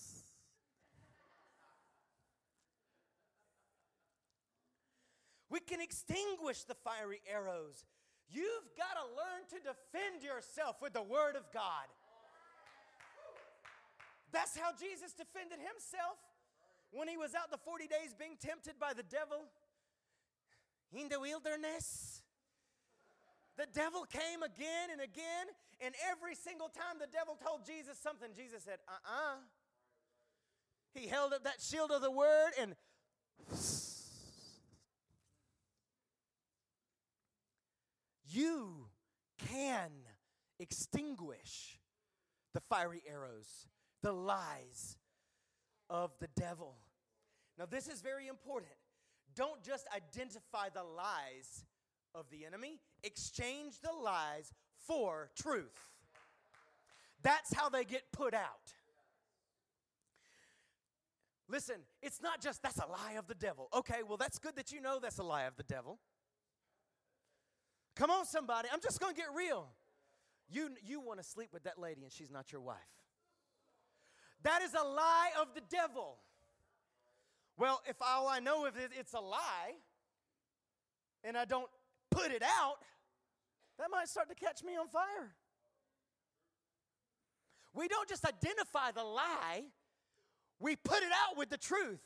[5.51, 7.83] We can extinguish the fiery arrows.
[8.29, 11.89] You've got to learn to defend yourself with the Word of God.
[14.31, 16.21] That's how Jesus defended himself
[16.91, 19.49] when he was out the 40 days being tempted by the devil
[20.93, 22.21] in the wilderness.
[23.59, 25.47] The devil came again and again,
[25.81, 29.33] and every single time the devil told Jesus something, Jesus said, uh uh-uh.
[29.33, 29.39] uh
[30.93, 32.73] He held up that shield of the word and
[38.29, 38.85] you
[39.49, 39.91] can
[40.57, 41.81] extinguish
[42.53, 43.67] the fiery arrows,
[44.01, 44.95] the lies
[45.89, 46.77] of the devil.
[47.57, 48.71] Now, this is very important.
[49.35, 51.65] Don't just identify the lies
[52.15, 54.53] of the enemy, exchange the lies
[54.87, 55.89] for truth.
[57.21, 58.73] That's how they get put out.
[61.47, 63.69] Listen, it's not just that's a lie of the devil.
[63.73, 65.99] Okay, well, that's good that you know that's a lie of the devil.
[67.95, 68.69] Come on, somebody.
[68.71, 69.67] I'm just to get real.
[70.49, 72.77] You, you want to sleep with that lady and she's not your wife.
[74.43, 76.17] That is a lie of the devil.
[77.57, 79.73] Well, if all I know if it's a lie
[81.23, 81.69] and I don't
[82.21, 82.77] put it out,
[83.77, 85.33] that might start to catch me on fire.
[87.73, 89.63] We don't just identify the lie,
[90.59, 92.01] we put it out with the truth.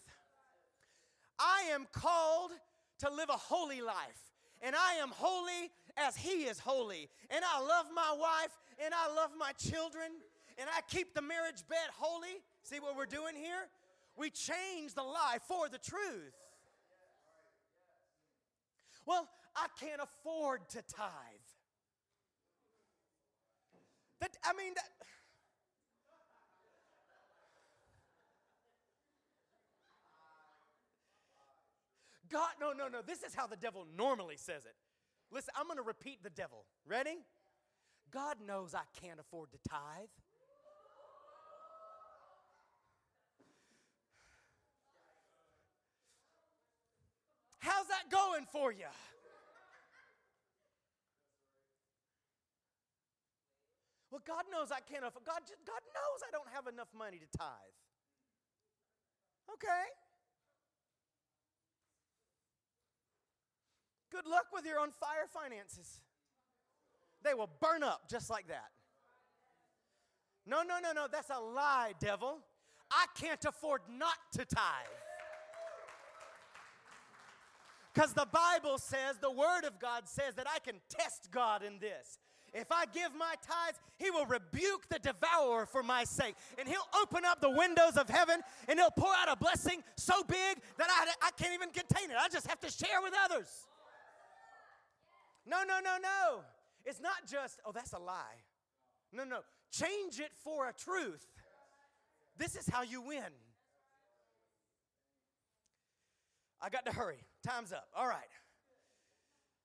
[1.39, 2.51] I am called
[2.99, 7.09] to live a holy life, and I am holy as He is holy.
[7.29, 8.51] And I love my wife,
[8.83, 10.11] and I love my children,
[10.57, 12.41] and I keep the marriage bed holy.
[12.63, 13.67] See what we're doing here?
[14.15, 16.33] We change the lie for the truth.
[19.05, 21.09] Well, I can't afford to tithe.
[24.21, 24.89] That, I mean, that.
[32.31, 33.01] God, no, no, no.
[33.05, 34.75] This is how the devil normally says it.
[35.31, 36.65] Listen, I'm going to repeat the devil.
[36.87, 37.17] Ready?
[38.11, 40.07] God knows I can't afford to tithe.
[47.63, 48.91] How's that going for you?
[54.11, 55.23] Well, God knows I can't afford.
[55.25, 57.47] God, God knows I don't have enough money to tithe.
[59.53, 59.83] Okay.
[64.11, 66.01] Good luck with your on fire finances.
[67.23, 68.71] they will burn up just like that.
[70.45, 72.39] No, no, no, no, that's a lie, devil.
[72.91, 75.02] I can't afford not to tithe.
[77.93, 81.77] Because the Bible says, the Word of God says that I can test God in
[81.79, 82.17] this.
[82.53, 86.35] If I give my tithes, He will rebuke the devourer for my sake.
[86.57, 90.23] And He'll open up the windows of heaven and He'll pour out a blessing so
[90.23, 92.17] big that I, I can't even contain it.
[92.19, 93.67] I just have to share with others.
[95.45, 96.41] No, no, no, no.
[96.85, 98.41] It's not just, oh, that's a lie.
[99.11, 99.39] No, no.
[99.71, 101.25] Change it for a truth.
[102.37, 103.31] This is how you win.
[106.61, 107.19] I got to hurry.
[107.43, 107.87] Time's up.
[107.95, 108.29] All right.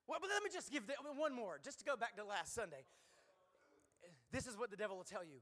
[0.09, 0.83] Well, but let me just give
[1.17, 2.85] one more, just to go back to last Sunday.
[4.33, 5.41] This is what the devil will tell you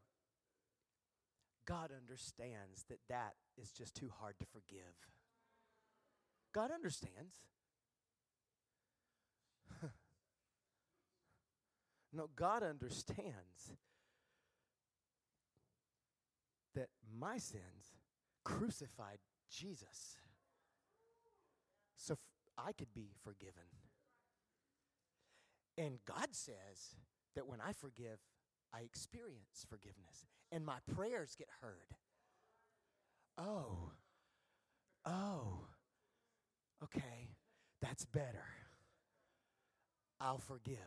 [1.66, 4.94] God understands that that is just too hard to forgive.
[6.52, 7.34] God understands.
[12.12, 13.72] no, God understands
[16.74, 17.96] that my sins
[18.44, 19.18] crucified
[19.50, 20.18] Jesus
[22.58, 23.62] I could be forgiven.
[25.78, 26.96] And God says
[27.34, 28.18] that when I forgive,
[28.72, 31.94] I experience forgiveness and my prayers get heard.
[33.38, 33.90] Oh,
[35.04, 35.66] oh,
[36.82, 37.30] okay,
[37.82, 38.44] that's better.
[40.20, 40.78] I'll forgive.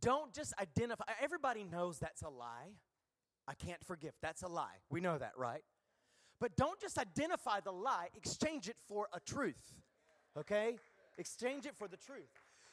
[0.00, 2.72] Don't just identify, everybody knows that's a lie.
[3.46, 4.12] I can't forgive.
[4.22, 4.76] That's a lie.
[4.90, 5.62] We know that, right?
[6.40, 9.74] But don't just identify the lie, exchange it for a truth.
[10.36, 10.76] Okay?
[11.16, 12.30] Exchange it for the truth.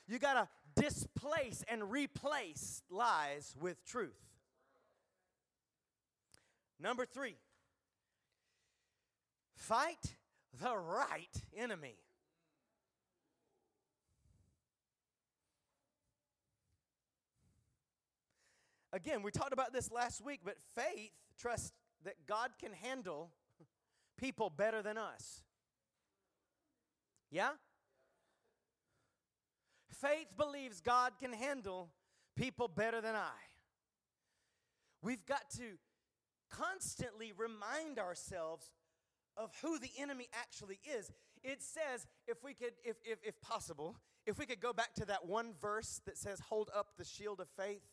[0.07, 4.13] You got to displace and replace lies with truth.
[6.80, 7.36] Number three,
[9.55, 10.16] fight
[10.61, 11.95] the right enemy.
[18.93, 23.32] Again, we talked about this last week, but faith trusts that God can handle
[24.18, 25.41] people better than us.
[27.32, 27.51] Yeah?
[29.91, 31.89] Faith believes God can handle
[32.36, 33.32] people better than I.
[35.01, 35.78] We've got to
[36.51, 38.72] constantly remind ourselves
[39.38, 41.11] of who the enemy actually is.
[41.43, 45.05] It says, if we could, if, if, if possible, if we could go back to
[45.05, 47.84] that one verse that says, hold up the shield of faith.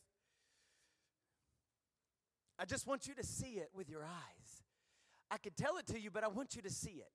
[2.58, 4.61] I just want you to see it with your eyes.
[5.32, 7.10] I could tell it to you, but I want you to see it.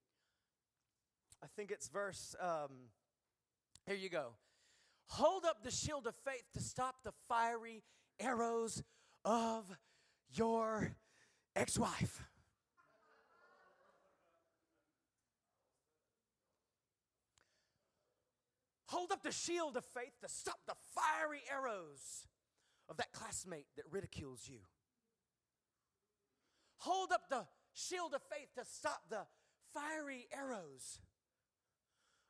[1.44, 2.90] I think it's verse, um,
[3.86, 4.30] here you go.
[5.10, 7.84] Hold up the shield of faith to stop the fiery
[8.20, 8.82] arrows
[9.24, 9.66] of
[10.34, 10.96] your
[11.56, 12.24] ex wife.
[18.88, 22.26] Hold up the shield of faith to stop the fiery arrows
[22.90, 24.62] of that classmate that ridicules you.
[26.80, 27.46] Hold up the
[27.78, 29.26] shield of faith to stop the
[29.74, 31.00] fiery arrows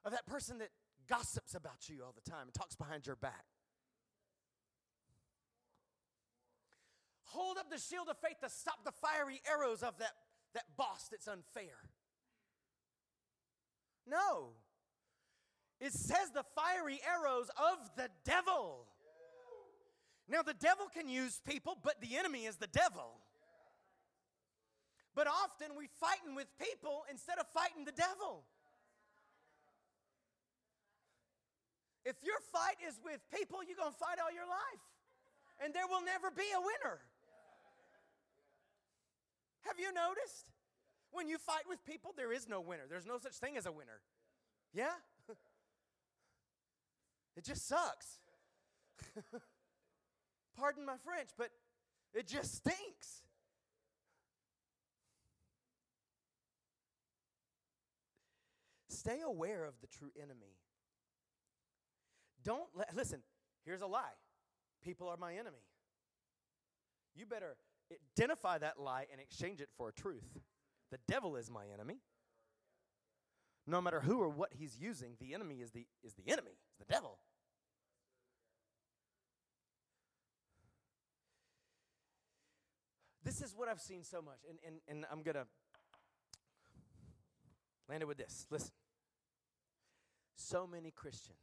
[0.03, 0.69] of that person that
[1.07, 3.45] gossips about you all the time and talks behind your back.
[7.31, 10.13] Hold up the shield of faith to stop the fiery arrows of that,
[10.53, 11.75] that boss that's unfair.
[14.09, 14.49] No.
[15.79, 18.87] It says the fiery arrows of the devil.
[20.29, 23.16] Now, the devil can use people, but the enemy is the devil.
[25.17, 28.45] But often we're fighting with people instead of fighting the devil.
[32.05, 34.85] If your fight is with people, you're going to fight all your life.
[35.57, 37.01] And there will never be a winner.
[39.65, 40.53] Have you noticed?
[41.09, 42.83] When you fight with people, there is no winner.
[42.87, 43.99] There's no such thing as a winner.
[44.71, 44.93] Yeah?
[47.35, 48.17] It just sucks.
[50.57, 51.49] Pardon my French, but
[52.15, 53.26] it just stinks.
[58.97, 60.55] Stay aware of the true enemy.
[62.43, 63.19] Don't let, listen,
[63.63, 64.15] here's a lie
[64.83, 65.63] people are my enemy.
[67.15, 67.57] You better
[68.17, 70.39] identify that lie and exchange it for a truth.
[70.91, 71.97] The devil is my enemy.
[73.67, 76.85] No matter who or what he's using, the enemy is the, is the enemy, the
[76.85, 77.19] devil.
[83.23, 85.45] This is what I've seen so much, and, and, and I'm going to
[87.89, 88.47] land it with this.
[88.49, 88.71] Listen.
[90.37, 91.37] So many Christians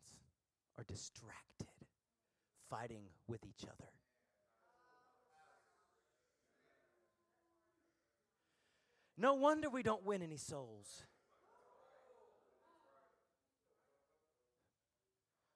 [0.79, 1.69] are distracted
[2.71, 3.91] fighting with each other.
[9.19, 11.03] No wonder we don't win any souls.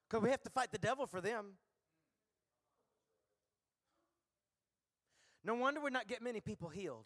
[0.07, 1.53] Because we have to fight the devil for them.
[5.43, 7.05] No wonder we're not getting many people healed.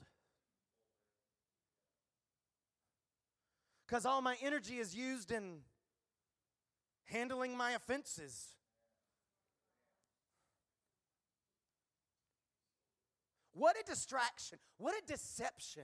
[3.86, 5.59] Because all my energy is used in
[7.06, 8.56] handling my offenses.
[13.54, 14.58] What a distraction.
[14.78, 15.84] What a deception.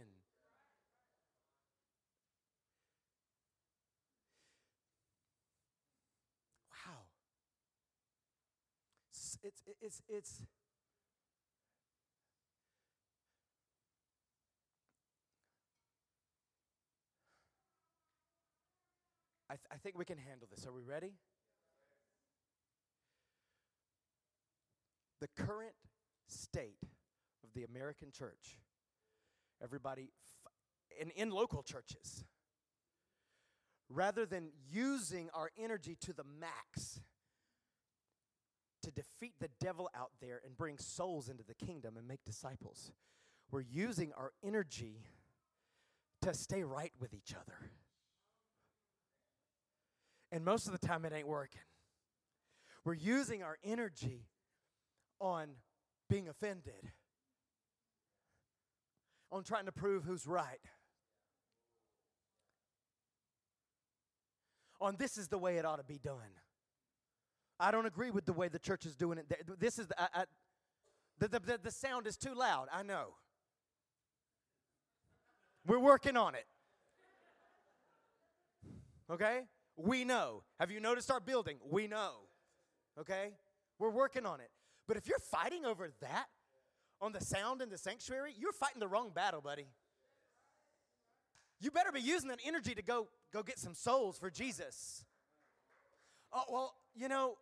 [6.72, 6.98] Wow.
[9.44, 10.42] It's, it's, it's,
[19.50, 20.66] I, th- I think we can handle this.
[20.68, 21.14] Are we ready?
[25.22, 25.74] The current
[26.28, 26.84] state
[27.44, 28.60] of the American church,
[29.62, 32.24] everybody, f- in, in local churches,
[33.90, 37.02] rather than using our energy to the max
[38.84, 42.92] to defeat the devil out there and bring souls into the kingdom and make disciples,
[43.52, 45.02] we're using our energy
[46.22, 47.72] to stay right with each other.
[50.32, 51.62] And most of the time, it ain't working.
[52.86, 54.28] We're using our energy
[55.20, 55.50] on
[56.10, 56.92] being offended,
[59.32, 60.60] on trying to prove who's right,
[64.82, 66.38] on this is the way it ought to be done.
[67.60, 69.60] I don't agree with the way the church is doing it.
[69.60, 70.24] This is the, I, I,
[71.20, 72.68] the, the, the sound is too loud.
[72.74, 73.16] I know.
[75.68, 76.46] We're working on it.
[79.12, 79.42] Okay?
[79.80, 80.44] We know.
[80.60, 81.58] Have you noticed our building?
[81.70, 82.12] We know.
[83.00, 83.32] Okay?
[83.80, 84.50] We're working on it.
[84.88, 86.26] But if you're fighting over that
[87.02, 89.68] on the sound in the sanctuary, you're fighting the wrong battle, buddy.
[91.62, 95.04] You better be using that energy to go go get some souls for Jesus.
[96.34, 97.38] Oh, well, you know,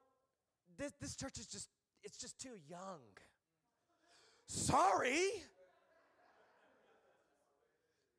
[0.77, 1.69] this, this church is just
[2.03, 3.01] it's just too young.
[4.47, 5.29] Sorry.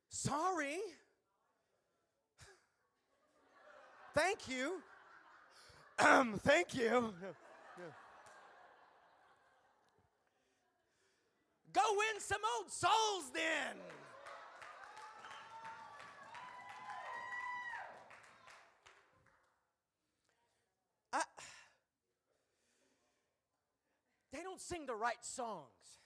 [0.09, 0.79] Sorry.
[4.19, 4.81] Thank you.
[5.97, 7.13] Um, thank you.
[11.71, 13.77] Go win some old souls then.
[21.13, 21.21] I,
[24.33, 25.98] they don't sing the right songs.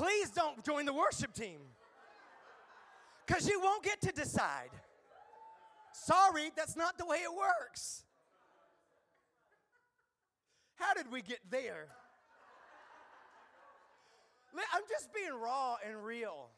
[0.00, 1.58] Please don't join the worship team
[3.26, 4.70] because you won't get to decide.
[5.92, 8.04] Sorry, that's not the way it works.
[10.76, 11.88] How did we get there?
[14.72, 16.48] I'm just being raw and real.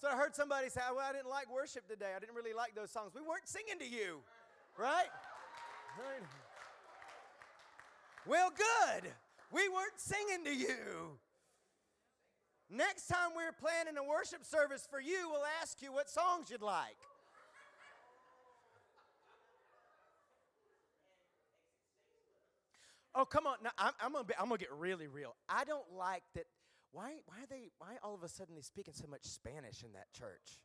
[0.00, 2.10] So I heard somebody say, Well, I didn't like worship today.
[2.16, 3.12] I didn't really like those songs.
[3.14, 4.22] We weren't singing to you,
[4.76, 5.06] right?
[5.96, 6.43] right.
[8.26, 9.10] Well, good.
[9.52, 11.18] We weren't singing to you.
[12.70, 16.62] Next time we're planning a worship service for you, we'll ask you what songs you'd
[16.62, 16.96] like.
[23.14, 23.56] Oh, come on.
[23.62, 25.36] Now, I'm, I'm going to get really real.
[25.48, 26.46] I don't like that.
[26.90, 29.92] Why, why are they, why all of a sudden they speaking so much Spanish in
[29.92, 30.60] that church?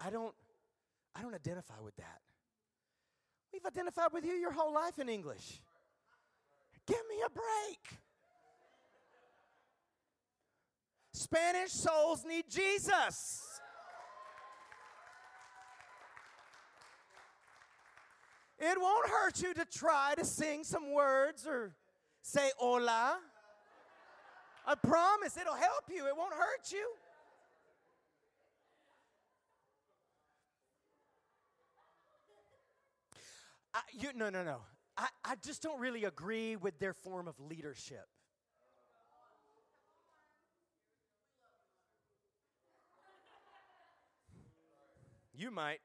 [0.00, 0.34] I don't,
[1.14, 2.20] I don't identify with that.
[3.52, 5.60] We've identified with you your whole life in English.
[6.86, 7.98] Give me a break.
[11.12, 13.60] Spanish souls need Jesus.
[18.58, 21.74] It won't hurt you to try to sing some words or
[22.22, 23.18] say hola.
[24.66, 26.88] I promise it'll help you, it won't hurt you.
[33.74, 34.58] I, you no, no, no.
[34.96, 38.06] I, I just don't really agree with their form of leadership.
[45.34, 45.78] You might.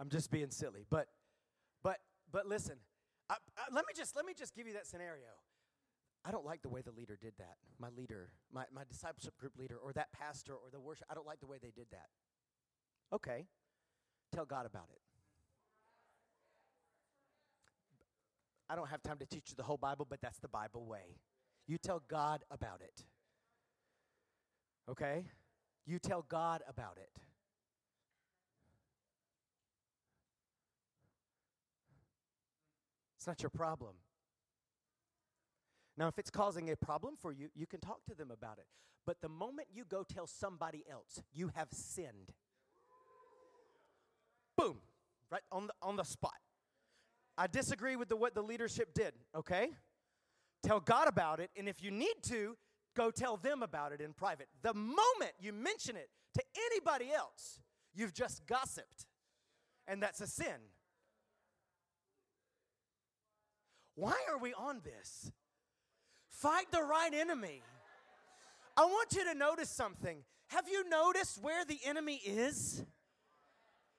[0.00, 1.06] I'm just being silly, but
[1.84, 1.98] but
[2.32, 2.76] but listen.
[3.30, 5.30] I, I, let me just let me just give you that scenario.
[6.24, 7.56] I don't like the way the leader did that.
[7.78, 11.06] My leader, my, my discipleship group leader, or that pastor, or the worship.
[11.10, 12.06] I don't like the way they did that.
[13.12, 13.46] Okay,
[14.32, 15.00] tell God about it.
[18.68, 21.18] I don't have time to teach you the whole Bible, but that's the Bible way.
[21.66, 23.04] You tell God about it.
[24.90, 25.26] Okay?
[25.86, 27.20] You tell God about it.
[33.16, 33.94] It's not your problem.
[35.96, 38.66] Now, if it's causing a problem for you, you can talk to them about it.
[39.06, 42.32] But the moment you go tell somebody else, you have sinned.
[44.56, 44.78] Boom,
[45.30, 46.32] right on the, on the spot.
[47.36, 49.70] I disagree with the, what the leadership did, okay?
[50.62, 52.56] Tell God about it, and if you need to,
[52.96, 54.48] go tell them about it in private.
[54.62, 57.60] The moment you mention it to anybody else,
[57.92, 59.06] you've just gossiped,
[59.86, 60.70] and that's a sin.
[63.96, 65.30] Why are we on this?
[66.34, 67.62] Fight the right enemy.
[68.76, 70.18] I want you to notice something.
[70.48, 72.82] Have you noticed where the enemy is?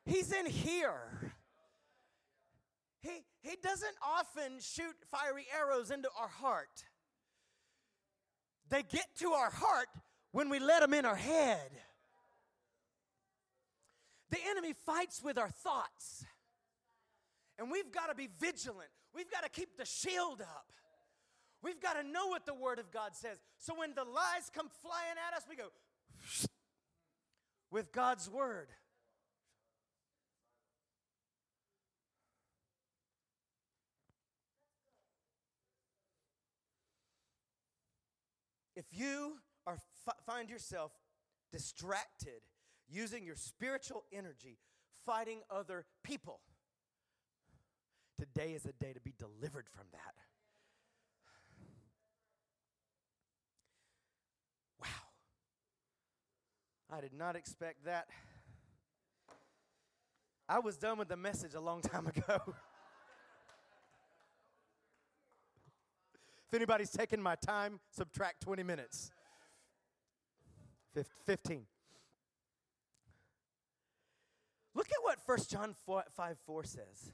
[0.05, 1.33] He's in here.
[3.01, 6.83] He, he doesn't often shoot fiery arrows into our heart.
[8.69, 9.88] They get to our heart
[10.31, 11.69] when we let them in our head.
[14.29, 16.25] The enemy fights with our thoughts.
[17.57, 18.89] And we've got to be vigilant.
[19.13, 20.65] We've got to keep the shield up.
[21.66, 23.39] We've got to know what the Word of God says.
[23.57, 25.70] So when the lies come flying at us, we go
[27.72, 28.68] with God's Word.
[38.76, 39.80] If you are
[40.28, 40.91] find yourself
[41.51, 42.43] distracted
[42.88, 44.59] using your spiritual energy
[45.03, 46.41] fighting other people,
[48.20, 50.24] today is a day to be delivered from that.
[56.91, 58.07] I did not expect that.
[60.47, 62.39] I was done with the message a long time ago.
[66.47, 69.11] If anybody's taking my time, subtract 20 minutes.
[71.25, 71.65] 15.
[74.75, 77.11] Look at what 1 John 4, 5 4 says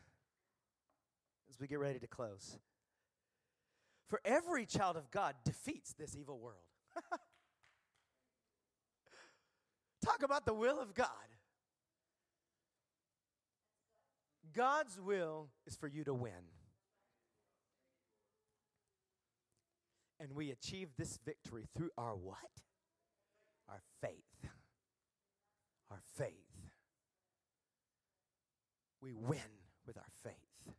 [1.49, 2.57] as we get ready to close.
[4.07, 6.65] For every child of God defeats this evil world.
[10.03, 11.07] Talk about the will of God.
[14.53, 16.31] God's will is for you to win.
[20.19, 22.37] And we achieve this victory through our what?
[23.69, 24.51] Our faith.
[25.89, 26.35] Our faith.
[29.01, 29.39] We win
[29.87, 30.75] with our faith.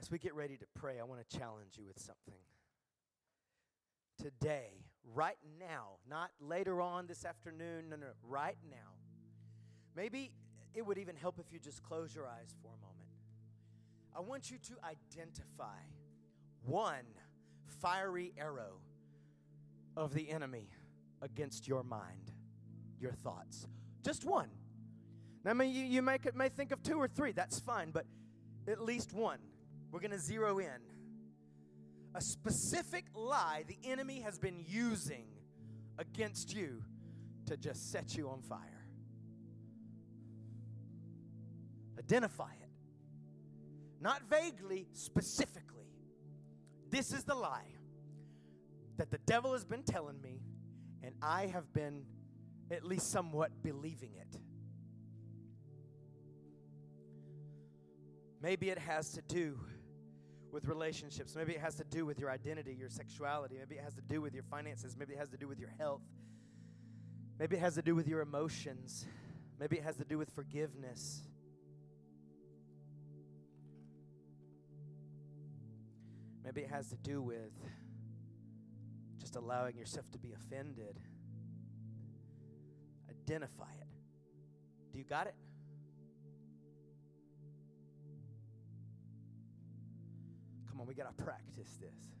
[0.00, 2.40] As we get ready to pray, I want to challenge you with something.
[4.20, 4.70] Today,
[5.14, 8.96] right now, not later on this afternoon, no, no, right now.
[9.94, 10.32] Maybe
[10.74, 13.08] it would even help if you just close your eyes for a moment.
[14.16, 15.78] I want you to identify
[16.64, 17.06] one
[17.80, 18.80] fiery arrow
[19.96, 20.68] of the enemy
[21.22, 22.32] against your mind,
[23.00, 23.66] your thoughts.
[24.04, 24.48] Just one.
[25.44, 28.06] Now, I mean, you, you may, may think of two or three, that's fine, but
[28.66, 29.38] at least one.
[29.90, 30.80] We're going to zero in.
[32.14, 35.26] A specific lie the enemy has been using
[35.98, 36.82] against you
[37.46, 38.86] to just set you on fire.
[41.98, 42.70] Identify it.
[44.00, 45.90] Not vaguely, specifically.
[46.90, 47.74] This is the lie
[48.96, 50.40] that the devil has been telling me,
[51.02, 52.04] and I have been
[52.70, 54.40] at least somewhat believing it.
[58.40, 59.58] Maybe it has to do
[60.52, 61.34] with relationships.
[61.36, 63.56] Maybe it has to do with your identity, your sexuality.
[63.58, 64.96] Maybe it has to do with your finances.
[64.96, 66.02] Maybe it has to do with your health.
[67.38, 69.06] Maybe it has to do with your emotions.
[69.60, 71.22] Maybe it has to do with forgiveness.
[76.44, 77.52] Maybe it has to do with
[79.20, 80.98] just allowing yourself to be offended.
[83.10, 83.88] Identify it.
[84.92, 85.34] Do you got it?
[90.78, 92.12] Come on, we got to practice this.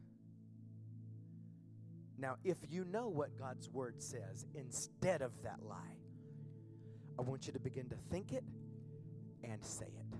[2.18, 5.76] Now, if you know what God's word says instead of that lie,
[7.16, 8.42] I want you to begin to think it
[9.44, 10.16] and say it.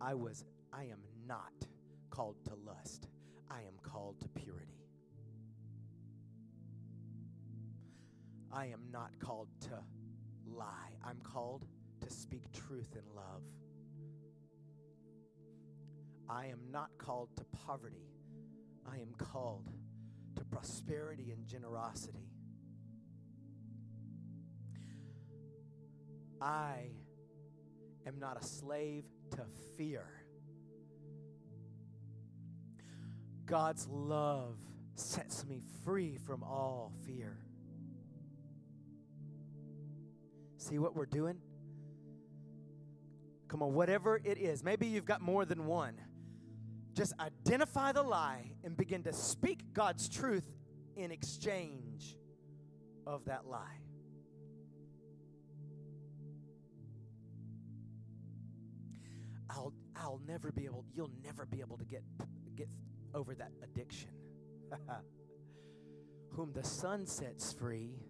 [0.00, 1.52] I was, I am not
[2.10, 3.06] called to lust.
[3.48, 4.80] I am called to purity.
[8.52, 9.78] I am not called to
[10.60, 10.92] lie.
[11.02, 11.64] I'm called
[12.02, 13.42] to speak truth in love.
[16.28, 18.12] I am not called to poverty.
[18.86, 19.70] I am called
[20.36, 22.28] to prosperity and generosity.
[26.40, 26.90] I
[28.06, 29.44] am not a slave to
[29.76, 30.06] fear.
[33.46, 34.56] God's love
[34.94, 37.38] sets me free from all fear.
[40.70, 41.36] See what we're doing?
[43.48, 45.94] Come on, whatever it is, maybe you've got more than one.
[46.94, 50.44] Just identify the lie and begin to speak God's truth
[50.96, 52.16] in exchange
[53.04, 53.80] of that lie.
[59.50, 62.04] I'll, I'll never be able, you'll never be able to get,
[62.54, 62.68] get
[63.12, 64.10] over that addiction.
[66.30, 68.09] Whom the Son sets free